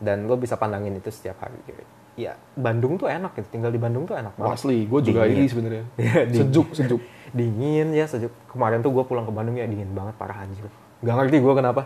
[0.00, 1.60] Dan lo bisa pandangin itu setiap hari.
[1.62, 1.84] Gitu.
[2.16, 4.56] Ya, Bandung tuh enak gitu, tinggal di Bandung tuh enak banget.
[4.56, 5.36] Asli, gue juga Dingin.
[5.36, 5.84] ini sebenarnya.
[6.26, 6.34] Dingin.
[6.34, 7.00] sejuk, sejuk.
[7.30, 8.32] Dingin ya, sejuk.
[8.46, 10.64] Kemarin tuh gue pulang ke Bandung ya dingin banget, parah anjir.
[10.98, 11.82] Gak ngerti gue kenapa.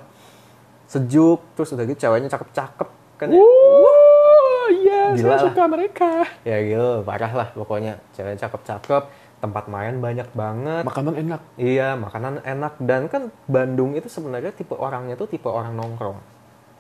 [0.87, 2.89] Sejuk, terus udah gitu ceweknya cakep-cakep.
[3.15, 3.39] Kan ya.
[3.39, 5.43] Wuh, iya, Gila saya lah.
[5.45, 6.11] suka mereka.
[6.43, 9.03] ya gitu parah lah pokoknya cewek cakep-cakep
[9.37, 11.41] tempat main banyak banget Makanan enak.
[11.55, 16.17] iya makanan enak dan kan Bandung itu sebenarnya tipe orangnya tuh tipe orang nongkrong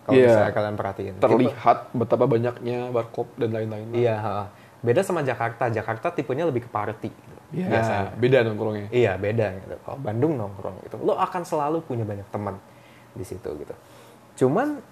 [0.04, 0.28] kalau Iya.
[0.28, 3.88] misalnya kalian perhatiin Tipe- Terlihat betapa banyaknya barkop dan lain-lain.
[3.90, 4.36] iya ha.
[4.78, 7.38] beda sama Jakarta Jakarta tipenya lebih ke party gitu.
[7.54, 8.88] Iya, biasanya beda nongkrongnya.
[8.90, 12.60] iya beda gitu kalau Bandung nongkrong gitu lo akan selalu punya banyak teman
[13.10, 13.74] di situ gitu
[14.36, 14.82] cuman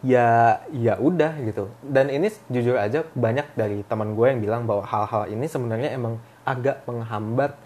[0.00, 4.84] ya ya udah gitu dan ini jujur aja banyak dari teman gue yang bilang bahwa
[4.84, 7.58] hal-hal ini sebenarnya emang agak menghambat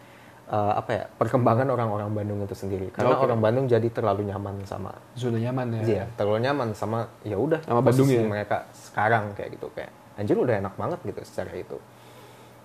[0.53, 3.25] eh, apa ya perkembangan orang-orang Bandung itu sendiri karena Oke.
[3.25, 5.83] orang Bandung jadi terlalu nyaman sama Zona nyaman ya.
[5.83, 8.21] Iya, terlalu nyaman sama ya udah Sama Bandung ya?
[8.21, 11.81] mereka sekarang kayak gitu kayak anjir udah enak banget gitu secara itu.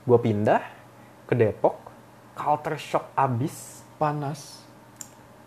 [0.04, 0.60] Gue pindah
[1.24, 1.80] ke Depok,
[2.34, 4.64] culture shock abis, Panas,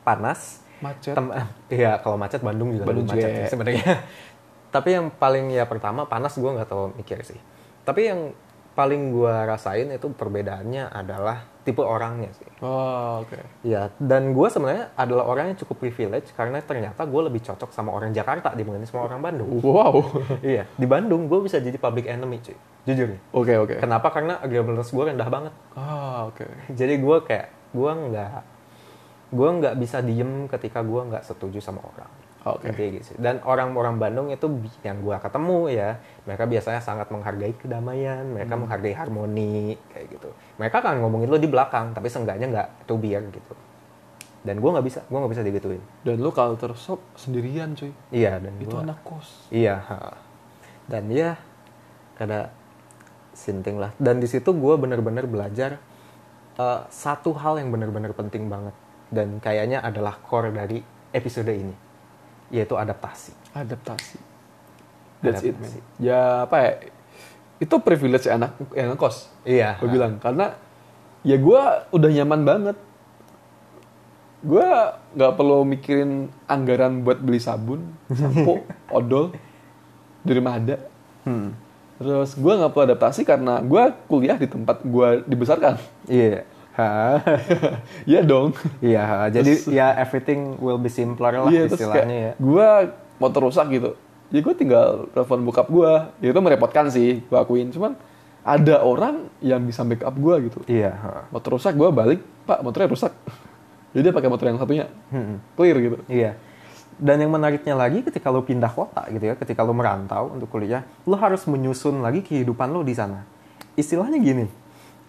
[0.02, 0.60] panas.
[0.80, 1.12] macet.
[1.12, 1.32] Tem-
[1.70, 3.48] Iya, kalau macet Bandung juga Bandung macet juga.
[3.48, 3.92] sebenarnya.
[4.74, 7.36] Tapi yang paling ya pertama panas gue nggak terlalu mikir sih.
[7.82, 8.20] Tapi yang
[8.74, 12.48] paling gue rasain itu perbedaannya adalah tipe orangnya sih.
[12.64, 13.36] Oh, oke.
[13.66, 17.92] Ya, dan gue sebenarnya adalah orang yang cukup privilege karena ternyata gue lebih cocok sama
[17.92, 19.60] orang Jakarta dibanding sama orang Bandung.
[19.60, 20.24] Wow.
[20.46, 22.56] iya, di Bandung gue bisa jadi public enemy cuy,
[22.88, 23.12] jujur.
[23.12, 23.20] nih.
[23.36, 23.74] Oke, oke.
[23.82, 24.08] Kenapa?
[24.08, 25.52] Karena agreeableness gue rendah banget.
[25.76, 26.46] Ah, oke.
[26.72, 28.42] Jadi gue kayak gue nggak
[29.30, 32.10] gue nggak bisa diem ketika gue nggak setuju sama orang.
[32.40, 32.72] Oke.
[32.72, 33.10] Intinya gitu.
[33.20, 34.48] Dan orang-orang Bandung itu
[34.80, 35.90] yang gue ketemu ya,
[36.24, 38.64] mereka biasanya sangat menghargai kedamaian, mereka Hmm.
[38.64, 40.30] menghargai harmoni kayak gitu.
[40.56, 43.52] Mereka akan ngomongin lo di belakang, tapi seenggaknya nggak to beer gitu.
[44.40, 45.82] Dan gue nggak bisa, gue nggak bisa digituin.
[46.00, 47.92] Dan lu culture shock sendirian, cuy.
[48.08, 49.52] Iya dan Itu gua- anak kos.
[49.52, 49.76] Iya.
[49.84, 50.16] ha.
[50.88, 51.36] Dan ya
[52.16, 52.48] kada
[53.30, 53.92] sinting lah.
[53.96, 55.76] Dan di situ gue bener-bener belajar
[56.56, 58.72] eh, satu hal yang bener-bener penting banget
[59.08, 60.80] dan kayaknya adalah core dari
[61.10, 61.72] episode ini,
[62.50, 63.32] yaitu adaptasi.
[63.54, 64.18] Adaptasi.
[65.22, 65.70] That's it, man.
[65.70, 65.78] Adaptasi.
[66.02, 66.72] Ya, apa ya?
[67.62, 69.30] Itu privilege anak yang ngekos.
[69.46, 69.78] Iya.
[69.78, 70.18] Gue bilang.
[70.18, 70.54] Karena
[71.22, 71.62] ya gue
[71.94, 72.76] udah nyaman banget.
[74.40, 74.64] Gue
[75.14, 78.64] nggak perlu mikirin anggaran buat beli sabun, sampo,
[78.96, 79.36] odol.
[80.24, 80.76] Di rumah ada.
[81.28, 81.52] Hmm.
[82.00, 85.76] Terus gue nggak perlu adaptasi karena gue kuliah di tempat gue dibesarkan.
[86.08, 86.48] Iya.
[86.48, 86.59] Ha.
[88.10, 88.54] Iya dong.
[88.80, 89.28] Iya.
[89.30, 92.32] Jadi Terus- ya everything will be simpler lah Iya, istilahnya ya.
[92.36, 92.68] gue
[93.16, 93.94] motor rusak gitu.
[94.30, 95.92] Ya gue tinggal telepon bokap gue.
[96.20, 97.70] Ya itu merepotkan sih, gue akuin.
[97.70, 97.98] Cuman
[98.40, 100.58] ada orang yang bisa backup gue gitu.
[100.66, 100.92] Iya.
[100.94, 101.10] ha.
[101.24, 101.24] Hmm.
[101.34, 103.12] Motor rusak, gue balik, pak motornya rusak.
[103.90, 104.86] Jadi dia pakai motor yang satunya,
[105.58, 105.98] clear gitu.
[106.06, 106.38] Iya.
[106.94, 110.86] Dan yang menariknya lagi ketika lo pindah kota gitu ya, ketika lo merantau untuk kuliah,
[111.02, 113.26] lo harus menyusun lagi kehidupan lo di sana.
[113.74, 114.46] Istilahnya gini,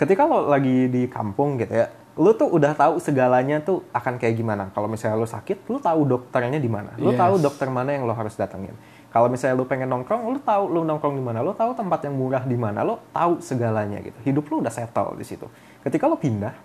[0.01, 4.33] ketika lo lagi di kampung gitu ya, lo tuh udah tahu segalanya tuh akan kayak
[4.33, 4.73] gimana.
[4.73, 6.97] Kalau misalnya lo sakit, lo tahu dokternya di mana.
[6.97, 7.21] Lo Yes.
[7.21, 8.73] tahu dokter mana yang lo harus datengin.
[9.13, 12.15] Kalau misalnya lu pengen nongkrong, lu tahu lu nongkrong di mana, lu tahu tempat yang
[12.17, 14.17] murah di mana, lu tahu segalanya gitu.
[14.25, 15.45] Hidup lu udah settle di situ.
[15.85, 16.55] Ketika lu pindah,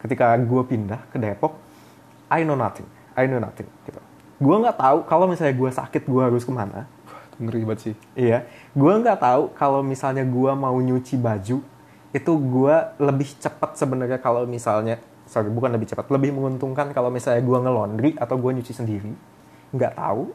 [0.00, 1.58] ketika gue pindah ke Depok,
[2.32, 2.86] I know nothing,
[3.18, 4.00] I know nothing gitu.
[4.38, 6.86] Gue nggak tahu kalau misalnya gue sakit gue harus ke mana.
[7.38, 7.94] Ngeri banget sih.
[8.14, 11.62] Iya, gue nggak tahu kalau misalnya gue mau nyuci baju
[12.12, 14.96] itu gue lebih cepat sebenarnya kalau misalnya
[15.28, 19.12] sorry bukan lebih cepat lebih menguntungkan kalau misalnya gue ngelondri atau gue nyuci sendiri.
[19.76, 20.32] Nggak tahu.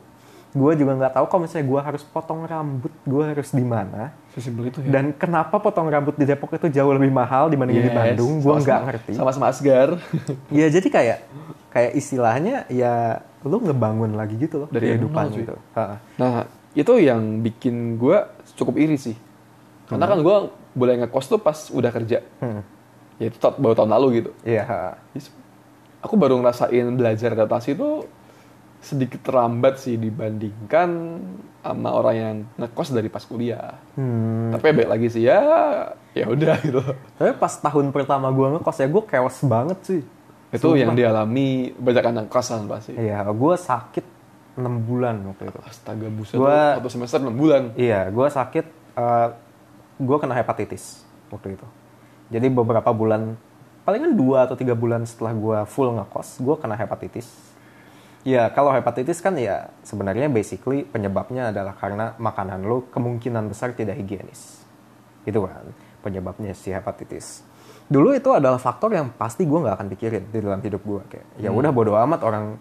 [0.54, 4.14] Gue juga nggak tahu kalau misalnya gue harus potong rambut gue harus di mana.
[4.38, 4.90] Itu ya.
[4.94, 8.38] dan kenapa potong rambut di Depok itu jauh lebih mahal dibanding di Yes, Bandung?
[8.38, 9.12] Gue nggak ngerti.
[9.18, 9.98] Sama-sama Asgar.
[10.54, 11.18] ya jadi kayak
[11.74, 15.58] kayak istilahnya ya lu ngebangun lagi gitu loh Dari kehidupan gitu.
[16.22, 16.46] Nah,
[16.78, 18.18] itu yang bikin gue
[18.54, 19.18] cukup iri sih.
[19.90, 20.38] Karena kan gue
[20.74, 22.20] boleh ngekos tuh pas udah kerja.
[22.38, 22.62] Hmm.
[23.18, 24.32] Ya itu baru tahun lalu gitu.
[24.44, 24.98] iya.
[25.14, 25.30] Yes.
[26.02, 28.04] Aku baru ngerasain belajar adaptasi itu
[28.84, 30.90] sedikit terlambat sih dibandingkan
[31.64, 33.80] sama orang yang ngekos dari pas kuliah.
[33.96, 34.52] Hmm.
[34.52, 35.40] Tapi ya baik lagi sih ya,
[36.12, 36.84] ya udah gitu.
[37.16, 40.02] Tapi pas tahun pertama gue ngekos ya gue chaos banget sih.
[40.52, 41.00] Itu yang Sumpah.
[41.00, 42.94] dialami banyak anak kosan pasti.
[42.94, 44.06] Iya, gue sakit
[44.54, 45.60] 6 bulan waktu itu.
[45.64, 47.64] Astaga buset, Gua- satu semester 6 bulan.
[47.74, 48.66] Iya, gue sakit,
[50.00, 51.68] gue kena hepatitis waktu itu.
[52.34, 53.38] Jadi beberapa bulan,
[53.86, 57.30] palingan dua atau tiga bulan setelah gue full ngekos, gue kena hepatitis.
[58.24, 64.00] Ya, kalau hepatitis kan ya sebenarnya basically penyebabnya adalah karena makanan lo kemungkinan besar tidak
[64.00, 64.64] higienis.
[65.28, 67.44] Itu kan penyebabnya si hepatitis.
[67.92, 71.02] Dulu itu adalah faktor yang pasti gue nggak akan pikirin di dalam hidup gue.
[71.12, 72.56] Kayak ya udah bodo amat orang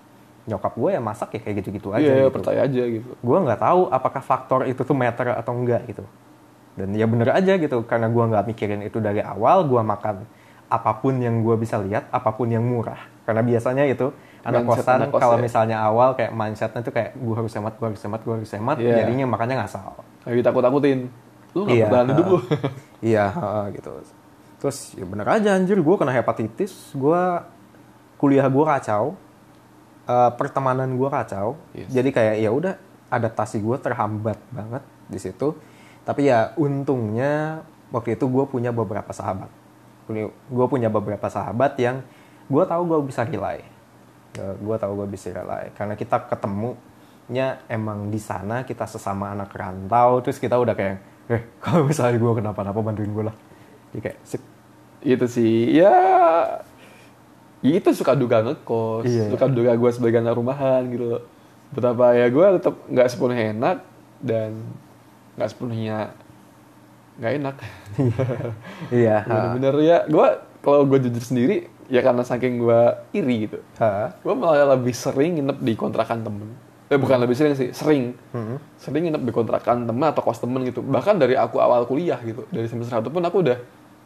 [0.51, 2.03] nyokap gue ya masak ya kayak gitu-gitu aja.
[2.03, 3.11] Iya, gitu percaya aja gitu.
[3.15, 6.03] gue nggak tahu apakah faktor itu tuh matter atau enggak gitu
[6.73, 10.25] dan ya bener aja gitu karena gue nggak mikirin itu dari awal gue makan
[10.67, 14.09] apa pun yang gue bisa lihat apa pun yang murah karena biasanya itu
[14.43, 15.43] anak Mindset kosan anak kos kalau ya.
[15.45, 18.77] misalnya awal kayak mindsetnya tuh kayak gue harus hemat gue harus hemat gue harus hemat
[18.77, 18.95] Iya.
[18.99, 19.93] jadinya makannya ngasal
[20.23, 20.99] Kayak ditakut-takutin.
[21.53, 22.39] Lu gak Iya, bertahan hidup lu.
[23.13, 23.25] iya
[23.71, 23.91] gitu
[24.59, 27.23] terus ya bener aja anjir gue kena hepatitis gue
[28.17, 29.13] kuliah gue kacau
[30.05, 31.91] eh, pertemanan gue kacau Yes.
[31.91, 32.75] jadi kayak ya udah
[33.09, 35.53] adaptasi gue terhambat banget di situ
[36.03, 39.51] tapi ya untungnya waktu itu gue punya beberapa sahabat.
[40.51, 42.03] Gue punya beberapa sahabat yang
[42.51, 43.65] gue tahu gue bisa rely
[44.33, 50.25] gue tahu gue bisa rely karena kita ketemunya emang di sana kita sesama anak rantau
[50.25, 50.97] terus kita udah kayak
[51.29, 53.37] eh kalau misalnya gue kenapa-napa bantuin gue lah.
[53.93, 54.43] Jadi kayak sip.
[55.03, 55.77] itu sih.
[55.77, 55.93] Ya
[57.63, 59.31] ya itu suka duga ngekos Iya.
[59.35, 61.23] suka duga gue sebagai anak rumahan gitu loh.
[61.77, 63.77] Betapa ya gue tetap nggak sepenuhnya enak
[64.23, 64.51] dan
[65.37, 66.13] nggak sepenuhnya
[67.21, 67.57] nggak enak.
[68.93, 70.29] Iya bener-bener ya gue
[70.65, 72.81] kalau gue jujur sendiri ya karena saking gue
[73.13, 73.59] iri gitu
[74.25, 76.49] gue malah lebih sering nginep di kontrakan temen.
[76.93, 78.17] Eh bukan lebih sering sih sering.
[78.33, 78.59] Mm-mm.
[78.77, 80.85] sering nginep di kontrakan temen atau kos temen gitu.
[80.85, 83.59] Bahkan dari aku awal kuliah gitu dari semester satu pun aku udah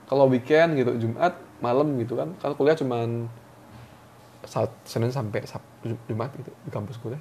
[0.07, 2.35] kalau weekend gitu Jumat malam gitu kan.
[2.39, 3.27] Kan kuliah cuman
[4.47, 7.19] saat Senin sampai Sabtu Jumat gitu di kampus kuliah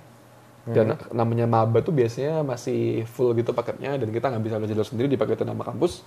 [0.74, 5.08] dan namanya maba tuh biasanya masih full gitu paketnya dan kita nggak bisa belajar sendiri
[5.12, 6.02] dipaketin nama kampus.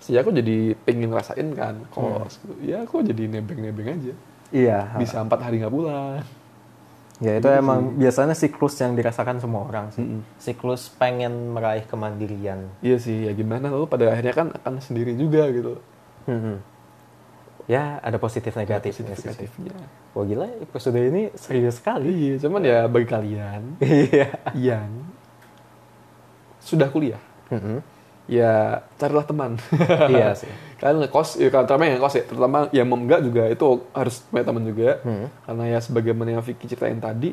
[0.00, 2.54] Terus ya aku jadi pengen ngerasain kan kos gitu.
[2.64, 4.14] ya aku jadi nebeng-nebeng aja.
[4.50, 6.24] Iya bisa empat hari nggak pulang.
[7.22, 10.02] Ya itu emang biasanya siklus yang dirasakan semua orang sih.
[10.02, 10.26] Mm-mm.
[10.34, 12.66] siklus pengen meraih kemandirian.
[12.82, 15.78] Iya sih ya gimana lalu pada akhirnya kan akan sendiri juga gitu.
[16.26, 16.73] Mm-mm.
[17.64, 19.28] Ya ada positif negatifnya positif sih.
[19.64, 19.72] negatifnya
[20.12, 22.08] Wah gila episode ini serius sekali.
[22.08, 24.28] iya cuman ya bagi kalian Iya.
[24.54, 24.90] yang
[26.60, 27.80] sudah kuliah Mm-mm.
[28.26, 29.56] ya carilah teman
[30.12, 30.48] Iya sih.
[30.80, 34.64] kalian ngekos ya terutama yang ngekos ya terutama yang enggak juga itu harus punya teman
[34.64, 35.26] juga Hmm.
[35.42, 37.32] karena ya sebagaimana yang Vicky ceritain tadi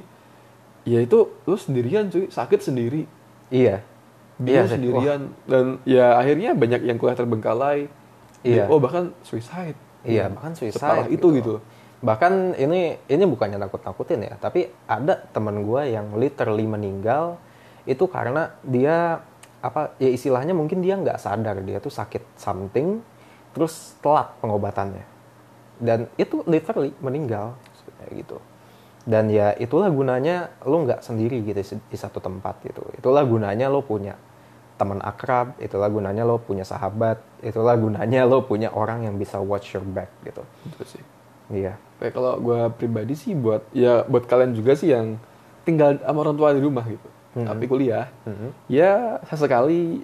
[0.83, 3.03] ya itu lu sendirian cuy sakit sendiri
[3.49, 3.83] Iya.
[4.35, 4.73] bingung sih.
[4.73, 7.87] sendirian dan ya akhirnya banyak yang kuliah terbengkalai
[8.41, 8.65] Iya.
[8.65, 10.81] oh bahkan suicide Wah, Iya, bahkan suicide.
[10.81, 11.53] Separah itu gitu.
[12.01, 17.37] Bahkan ini ini bukannya nakut-nakutin ya, tapi ada teman gua yang literally meninggal
[17.85, 19.21] itu karena dia
[19.61, 22.97] apa ya istilahnya mungkin dia nggak sadar dia tuh sakit something
[23.53, 25.05] terus telat pengobatannya
[25.77, 27.53] dan itu literally meninggal
[28.09, 28.41] gitu
[29.05, 33.85] dan ya itulah gunanya lo nggak sendiri gitu di satu tempat gitu itulah gunanya lo
[33.85, 34.17] punya
[34.81, 39.71] teman akrab itulah gunanya lo punya sahabat itulah gunanya lo punya orang yang bisa watch
[39.71, 41.03] your back gitu Gitu sih
[41.53, 45.21] iya Kayak kalau gue pribadi sih buat ya buat kalian juga sih yang
[45.61, 47.45] tinggal sama orang tua di rumah gitu, Mhm.
[47.45, 48.49] tapi kuliah, Mhm.
[48.67, 48.91] ya
[49.23, 50.01] sesekali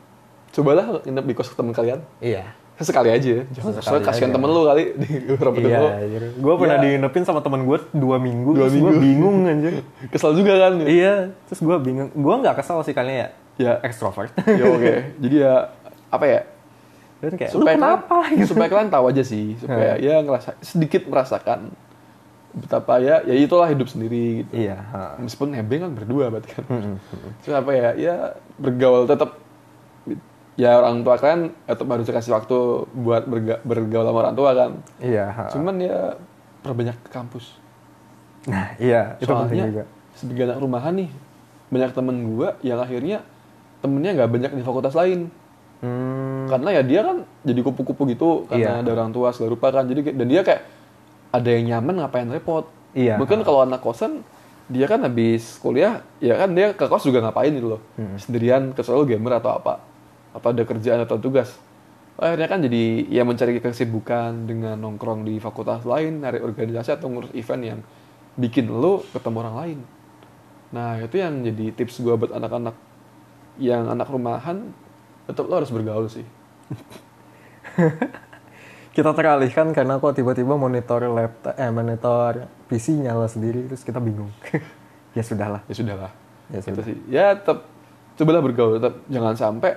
[0.48, 2.06] cobalah nginep di kos teman kalian.
[2.20, 6.22] iya sesekali aja jangan Sesekali soalnya kasihan temen lu kali di beberapa Iya, lu anjir.
[6.38, 6.84] Gue pernah Iya.
[6.94, 9.02] diinepin sama temen gue dua minggu, Dua gue minggu.
[9.02, 9.74] bingung anjir.
[10.14, 12.14] kesel juga kan iya, terus gue bingung.
[12.14, 14.32] Gue nggak kesel sih kalian ya, ya ekstrovert.
[14.60, 15.54] ya oke jadi ya
[16.08, 16.40] apa ya
[17.20, 18.16] kayak, supaya lu kenapa?
[18.24, 21.74] kalian, supaya kalian tahu aja sih supaya ya ngerasa sedikit merasakan
[22.54, 24.78] betapa ya ya itulah hidup sendiri gitu Iya.
[24.84, 25.02] ha.
[25.18, 26.66] meskipun nebeng kan berdua berarti kan.
[27.42, 28.16] Terus apa ya ya
[28.56, 29.38] bergaul tetap
[30.56, 32.58] ya orang tua kalian tetap harus dikasih waktu
[32.96, 35.26] buat berga- bergaul sama orang tua kan Iya.
[35.28, 35.44] ha.
[35.48, 36.18] cuman ya
[36.60, 37.62] perbanyak ke kampus
[38.48, 39.84] Nah, iya, itu penting juga.
[39.84, 39.86] soalnya
[40.16, 41.10] sebagai anak rumahan nih
[41.68, 43.20] banyak temen gua yang akhirnya
[43.80, 45.30] temennya nggak banyak di fakultas lain.
[45.78, 48.82] Hmm, karena ya dia kan jadi kupu-kupu gitu karena Iya.
[48.82, 49.86] ada orang tua segala rupa kan.
[49.86, 50.62] Jadi dan dia kayak
[51.30, 52.66] ada yang nyaman ngapain repot.
[52.98, 53.20] Iya.
[53.20, 54.26] mungkin kalau anak kosan
[54.74, 57.82] dia kan habis kuliah ya kan dia ke kos juga ngapain gitu loh.
[57.94, 58.18] Hmm.
[58.18, 59.80] sendirian kecuali gamer atau apa.
[60.34, 61.54] Atau ada kerjaan atau tugas.
[62.18, 67.30] Akhirnya kan jadi ya mencari kesibukan dengan nongkrong di fakultas lain cari organisasi atau ngurus
[67.38, 67.80] event yang
[68.34, 69.80] bikin lo ketemu orang lain.
[70.74, 72.74] Nah itu yang jadi tips gua buat anak-anak
[73.58, 74.70] yang anak rumahan
[75.26, 76.24] tetap lo harus bergaul sih
[78.92, 82.32] kita teralihkan karena kok tiba-tiba monitor laptop, eh monitor
[82.66, 84.34] PC nyala sendiri, terus kita bingung.
[85.18, 85.62] ya sudahlah.
[85.64, 86.12] ya sudahlah
[86.48, 86.84] Ya Itu sudah.
[86.84, 87.68] sih ya tetap
[88.16, 89.76] cobalah bergaul tetap jangan sampai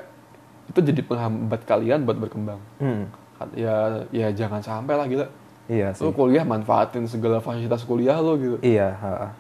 [0.65, 3.11] itu jadi penghambat kalian buat berkembang Hmm,
[3.53, 5.27] ya ya jangan sampai lah gila
[5.67, 6.01] iya sih.
[6.01, 8.95] lu kuliah manfaatin segala fasilitas kuliah lo gitu Iya.
[8.95, 9.35] ha.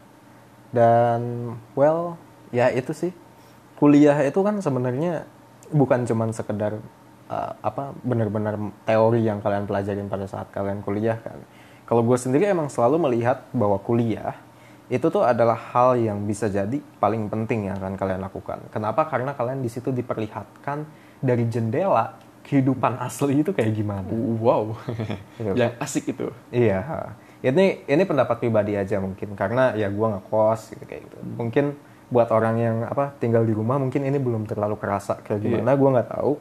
[0.71, 1.21] Dan
[1.73, 2.19] well,
[2.51, 3.15] ya itu sih.
[3.81, 5.25] Kuliah itu kan sebenarnya
[5.73, 6.77] bukan cuman sekedar
[7.33, 11.41] uh, apa benar-benar teori yang kalian pelajarin pada saat kalian kuliah kan.
[11.89, 14.37] Kalau gue sendiri emang selalu melihat bahwa kuliah
[14.91, 18.59] itu tuh adalah hal yang bisa jadi paling penting yang akan kalian lakukan.
[18.75, 19.07] Kenapa?
[19.07, 20.83] Karena kalian di situ diperlihatkan
[21.23, 24.11] dari jendela kehidupan asli itu kayak gimana.
[24.43, 24.75] wow
[25.39, 25.55] Gitu.
[25.61, 27.15] yang asik itu Iya.
[27.41, 31.17] Ini ini pendapat pribadi aja mungkin karena ya gua nggak kos gitu kayak gitu.
[31.39, 31.73] Mungkin
[32.11, 35.89] buat orang yang apa tinggal di rumah mungkin ini belum terlalu kerasa kayak gimana gua
[35.99, 36.33] nggak tahu.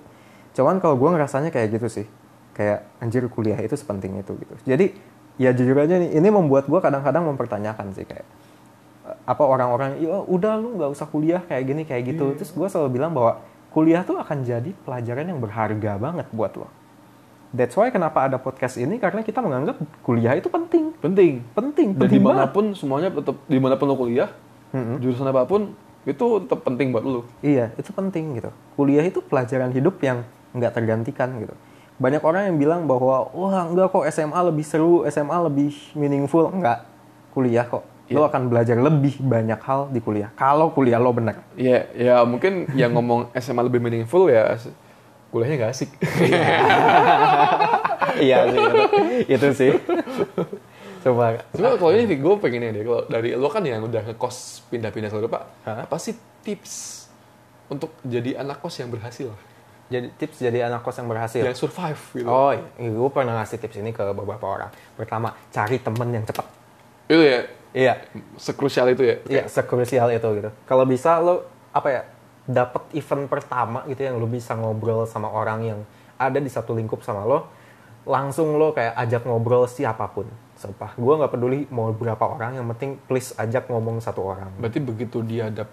[0.57, 2.07] Cuman kalau gua ngerasanya kayak gitu sih.
[2.57, 4.53] Kayak anjir kuliah itu sepenting itu gitu.
[4.65, 4.97] Jadi
[5.39, 8.25] ya jujur aja nih ini membuat gua kadang-kadang mempertanyakan sih kayak
[9.05, 12.33] eh, apa orang-orang ya udah lu nggak usah kuliah kayak gini kayak gitu.
[12.33, 13.37] Terus gua selalu bilang bahwa
[13.69, 16.67] kuliah tuh akan jadi pelajaran yang berharga banget buat lo.
[17.53, 22.09] That's why kenapa ada podcast ini karena kita menganggap kuliah itu penting, penting penting, dan
[22.09, 22.13] penting banget.
[22.13, 24.29] di mana pun semuanya tetap di mana pun lo kuliah
[24.69, 24.97] Mm-mm.
[25.01, 25.73] jurusan apa pun
[26.07, 28.49] itu tetap penting buat lo Iya, itu penting gitu.
[28.79, 30.23] Kuliah itu pelajaran hidup yang
[30.55, 31.53] nggak tergantikan gitu.
[31.99, 36.87] Banyak orang yang bilang bahwa wah enggak kok SMA lebih seru, SMA lebih meaningful, enggak.
[37.35, 37.83] Kuliah kok.
[38.09, 40.33] Lo akan belajar lebih banyak hal di kuliah.
[40.33, 41.45] Kalau kuliah lo bener.
[41.53, 44.57] ya ya mungkin yang ngomong SMA lebih meaningful ya
[45.29, 45.89] kuliahnya gak asik
[48.25, 48.81] iya sih, itu,
[49.29, 49.71] itu sih.
[50.99, 51.39] Coba.
[51.51, 55.31] Cuma kalau ini gue pengennya deh, kalau dari lo kan yang udah ngekos pindah-pindah selalu
[55.31, 55.87] pak, Hah?
[55.87, 56.11] apa sih
[56.43, 57.07] tips
[57.67, 59.31] untuk jadi anak kos yang berhasil,
[59.89, 61.41] Jadi tips jadi anak kos yang berhasil.
[61.41, 62.27] yang survive gitu?
[62.27, 62.61] Oh, iya.
[62.89, 64.69] gue pernah ngasih tips ini ke beberapa orang.
[64.93, 66.45] Pertama, cari temen yang cepat.
[67.07, 68.01] Itu ya, Iya,
[68.35, 69.15] sekrusial itu ya.
[69.29, 70.49] iya, sekrusial itu gitu.
[70.65, 72.01] Kalau bisa lo apa ya,
[72.43, 75.79] dapat event pertama gitu yang lo bisa ngobrol sama orang yang
[76.17, 77.45] ada di satu lingkup sama lo,
[78.09, 80.25] langsung lo kayak ajak ngobrol siapa pun.
[80.59, 84.51] Sumpah, gue nggak peduli mau berapa orang, yang penting please ajak ngomong satu orang.
[84.59, 85.71] Berarti begitu dia dap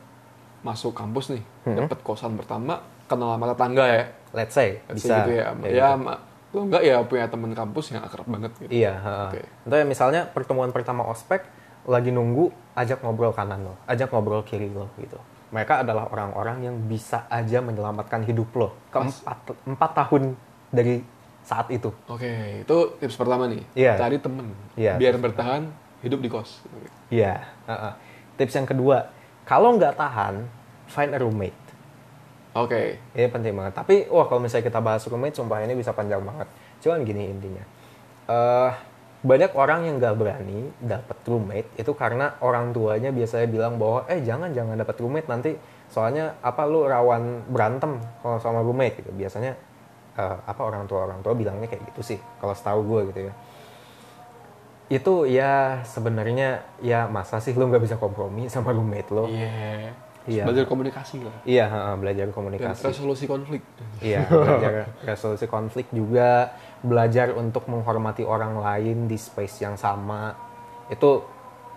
[0.62, 1.74] masuk kampus nih, Hmm.
[1.82, 5.10] dapat kosan pertama, kenal sama tetangga ya, Let's say, Let's bisa.
[5.10, 5.44] say gitu ya.
[5.50, 6.14] kayak ya, gitu.
[6.54, 8.70] lo enggak ya punya temen kampus yang akrab banget gitu.
[8.70, 8.94] Iya.
[9.28, 9.42] Oke.
[9.66, 11.42] Atau ya misalnya pertemuan pertama ospek
[11.84, 15.18] lagi nunggu, ajak ngobrol kanan lo, ajak ngobrol kiri lo gitu.
[15.50, 20.34] Mereka adalah orang-orang yang bisa aja menyelamatkan hidup lo keempat empat tahun
[20.70, 21.02] dari
[21.46, 21.94] saat itu.
[22.10, 23.62] Oke, itu tips pertama nih.
[23.78, 23.94] Iya.
[23.94, 25.70] Cari temen, Iya, biar bertahan
[26.02, 26.66] hidup di kos.
[27.06, 27.46] Iya.
[27.70, 27.94] ha-ha.
[28.34, 29.06] Tips yang kedua,
[29.46, 30.42] kalau nggak tahan,
[30.90, 31.54] find a roommate.
[32.56, 33.78] Oke, Ini penting banget.
[33.78, 36.48] Tapi wah kalau misalnya kita bahas roommate, sumpah ini bisa panjang banget.
[36.82, 37.64] Cuman gini intinya.
[38.26, 38.72] eh
[39.22, 44.22] banyak orang yang nggak berani dapat roommate itu karena orang tuanya biasanya bilang bahwa eh
[44.22, 45.50] jangan jangan dapat roommate nanti
[45.90, 49.10] soalnya apa lu rawan berantem kalau sama roommate gitu.
[49.14, 49.54] Biasanya
[50.16, 53.34] eh, apa orang tua orang tua bilangnya kayak gitu sih kalau setahu gue gitu ya.
[54.86, 59.28] Itu ya sebenarnya ya masa sih lu nggak bisa kompromi sama roommate lo?
[59.28, 59.92] iya.
[60.26, 60.42] Iya.
[60.42, 61.36] Belajar komunikasi lah.
[61.46, 61.66] Iya,
[62.02, 62.82] belajar Dan komunikasi.
[62.82, 63.62] resolusi konflik.
[64.02, 66.50] Iya, belajar resolusi konflik juga,
[66.82, 70.34] belajar untuk menghormati orang lain di space yang sama.
[70.90, 71.22] Itu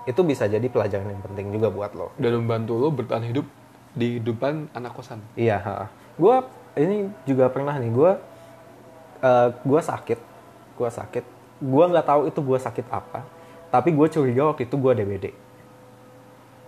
[0.09, 2.09] itu bisa jadi pelajaran yang penting juga buat lo.
[2.17, 3.45] Dan membantu lo bertahan hidup
[3.93, 5.21] di kehidupan anak kosan.
[5.37, 5.85] Iya,
[6.17, 6.35] gue
[6.81, 8.11] ini juga pernah nih gue
[9.61, 10.20] gue sakit,
[10.76, 11.26] gue sakit.
[11.59, 13.28] Gue nggak tahu itu gue sakit apa,
[13.67, 15.26] tapi gue curiga waktu itu gue DBD.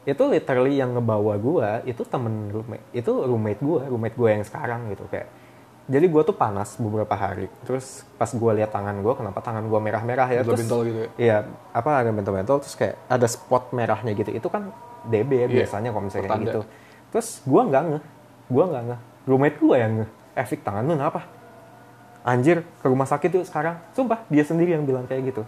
[0.01, 4.89] Itu literally yang ngebawa gue itu temen roommate, itu roommate gue, roommate gue yang sekarang
[4.89, 5.29] gitu kayak.
[5.91, 7.47] Jadi gue tuh panas beberapa hari.
[7.67, 10.41] Terus pas gue lihat tangan gue, kenapa tangan gue merah-merah ya?
[10.41, 11.09] Terus bentol gitu ya?
[11.17, 11.37] Iya,
[11.73, 14.31] apa ada bentol-bentol terus kayak ada spot merahnya gitu.
[14.31, 14.71] Itu kan
[15.05, 16.45] DB ya Iya, biasanya kalau misalnya pertanda.
[16.47, 16.59] gitu.
[17.11, 18.03] Terus gua nggak ngeh,
[18.47, 18.99] gua nggak ngeh.
[19.27, 20.09] Roommate gua yang ngeh.
[20.31, 21.21] Eh, Fik, tangan lu kenapa?
[22.21, 23.81] Anjir, ke rumah sakit yuk sekarang.
[23.97, 25.43] Sumpah, dia sendiri yang bilang kayak gitu.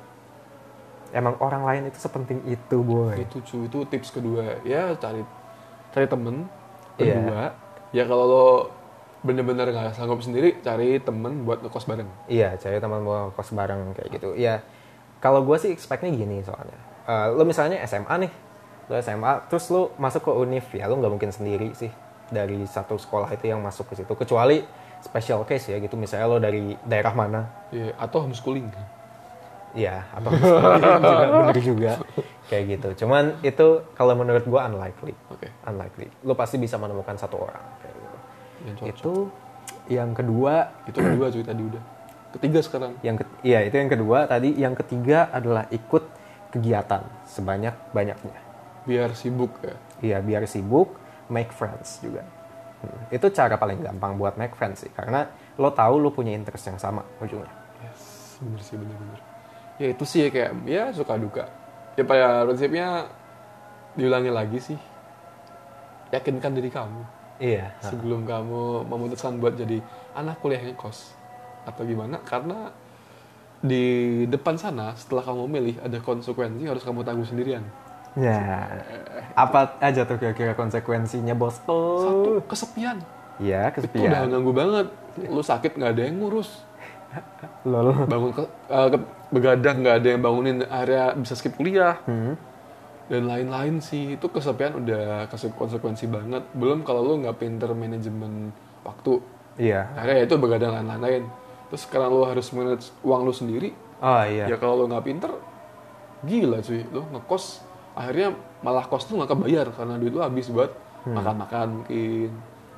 [1.13, 3.13] Emang orang lain itu sepenting itu, boy.
[3.21, 4.57] Itu cu, itu tips kedua.
[4.65, 5.21] Ya cari
[5.93, 6.49] cari temen.
[6.97, 7.13] Iya.
[7.21, 7.41] Kedua,
[7.93, 8.47] ya kalau lo
[9.24, 12.09] bener-bener nggak sanggup sendiri, cari temen buat ngekos bareng.
[12.28, 14.30] Iya, cari teman mau kos bareng kayak gitu.
[14.36, 14.59] Iya,
[15.24, 16.76] kalau gue sih expect-nya gini soalnya.
[17.07, 18.32] Eh, lo misalnya SMA nih,
[18.91, 21.89] lo SMA, terus lo masuk ke univ, ya lo nggak mungkin sendiri sih
[22.34, 24.11] dari satu sekolah itu yang masuk ke situ.
[24.11, 24.59] Kecuali
[25.04, 28.72] special case ya gitu, misalnya lo dari daerah mana, Iya, atau homeschooling.
[29.74, 30.70] Iya, atau juga
[31.41, 31.91] bener juga
[32.45, 33.04] kayak gitu.
[33.04, 36.08] Cuman itu kalau menurut gue unlikely, Oke, unlikely.
[36.22, 38.18] Lo pasti bisa menemukan satu orang kayak gitu.
[38.62, 38.89] yang cocok.
[38.93, 39.14] Itu
[39.86, 40.54] yang kedua
[40.86, 41.84] Itu kedua cuy tadi udah.
[42.32, 42.91] Ketiga sekarang.
[43.01, 46.01] yang ke- iya itu yang kedua tadi yang ketiga adalah ikut
[46.49, 48.38] kegiatan sebanyak banyaknya
[48.84, 49.74] Biar sibuk ya.
[49.99, 50.97] iya biar sibuk
[51.28, 52.22] make friends juga
[52.84, 56.67] Hmm, itu cara paling gampang buat make friends sih karena lo tahu lo punya interest
[56.67, 57.47] yang sama ujungnya
[57.79, 59.19] Yes, bener sih bener-bener.
[59.75, 61.47] Ya itu sih ya kayak ya suka duka.
[61.99, 63.07] Ya pada prinsipnya
[63.95, 64.79] diulangi lagi sih.
[66.15, 69.81] Yakinkan diri kamu iya sebelum kamu memutuskan buat jadi
[70.13, 71.11] anak kuliah ngekos
[71.65, 72.69] atau gimana karena
[73.63, 77.63] di depan sana setelah kamu milih ada konsekuensi harus kamu tanggung sendirian.
[78.16, 78.70] Ya.
[79.34, 81.57] Apa aja tuh kira-kira konsekuensinya bos?
[81.66, 83.01] Satu kesepian.
[83.41, 84.88] iya Itu udah kesepian ganggu banget.
[85.26, 86.61] Lu sakit nggak ada yang ngurus.
[87.70, 87.93] lol.
[88.05, 91.97] Bangun ke, eh, ke- begadang nggak ada yang bangunin area bisa skip kuliah.
[92.05, 92.38] Hmm.
[93.03, 94.16] dan lain-lain sih.
[94.16, 96.47] Itu kesepian udah kasih konsekuensi banget.
[96.55, 99.20] Belum kalau lu nggak pinter manajemen waktu.
[99.59, 99.91] Iya.
[99.93, 101.28] Akhirnya ya itu begadang lain-lain.
[101.68, 104.45] Terus sekarang lu harus manage uang lu sendiri oh iya.
[104.45, 105.32] ya kalau lu nggak pinter
[106.24, 106.82] gila cuy.
[106.89, 107.59] Lu ngekos
[107.94, 110.72] akhirnya malah kos tuh nggak kebayar karena duit lu habis buat
[111.04, 112.32] makan-makan mungkin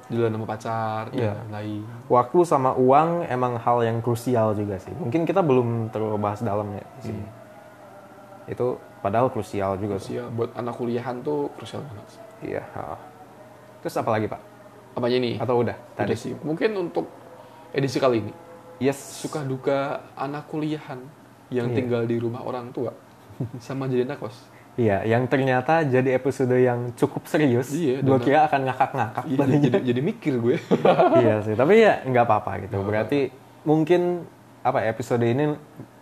[0.05, 1.18] jalan sama pacar Hmm.
[1.18, 1.34] Iya.
[1.34, 4.93] dan lain waktu sama uang emang hal yang krusial juga sih.
[4.93, 7.26] Mungkin kita belum terlalu bahas dalamnya di sini.
[8.45, 10.13] Itu padahal krusial juga sih.
[10.13, 12.22] Krusial buat anak kuliahan tuh krusial banget sih.
[12.45, 12.61] Iya.
[12.72, 12.97] ha.
[13.82, 14.41] Terus apa lagi pak?
[14.95, 15.76] apanya nih Atau udah?
[15.91, 17.11] tadi Tadi sih mungkin untuk
[17.70, 18.32] edisi kali ini
[18.80, 18.95] Yes.
[18.95, 21.03] suka duka anak kuliahan
[21.49, 21.76] yang Iya.
[21.76, 22.95] tinggal di rumah orang tua
[23.59, 24.47] sama jadi anak kos.
[24.76, 27.71] Iya, yang ternyata jadi episode yang cukup serius.
[27.71, 29.23] Iya, Gue kira akan ngakak-ngakak.
[29.23, 29.63] Iya, tadinya.
[29.71, 30.55] jadi, jadi mikir gue.
[31.23, 32.84] iya sih, tapi ya nggak apa-apa gitu.
[32.84, 33.32] Berarti
[33.63, 34.28] mungkin
[34.59, 35.55] apa episode ini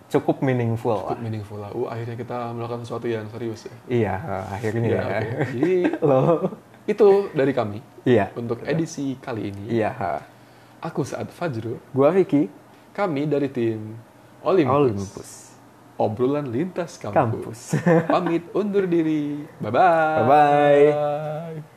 [0.10, 1.14] cukup meaningful lah.
[1.14, 1.70] Cukup meaningful lah.
[1.70, 3.76] Uh, akhirnya kita melakukan sesuatu yang serius ya.
[3.86, 4.14] Iya,
[4.50, 5.02] akhirnya Ya, ya.
[5.06, 5.30] oke.
[5.54, 6.22] Jadi Lo.
[6.84, 8.34] itu dari kami Iya.
[8.34, 9.70] untuk edisi kali ini.
[9.70, 9.90] Iya.
[9.94, 10.14] ha.
[10.82, 12.50] Aku saat Fajro, Gua Vicky,
[12.92, 13.96] kami dari tim
[14.42, 14.76] Olympus.
[14.76, 15.30] Olympus.
[16.04, 17.16] Obrolan lintas kampus.
[17.16, 18.12] Kampus.
[18.12, 19.48] Pamit undur diri.
[19.64, 20.28] Bye-bye.
[20.28, 20.84] Bye-bye.
[20.92, 21.73] Bye.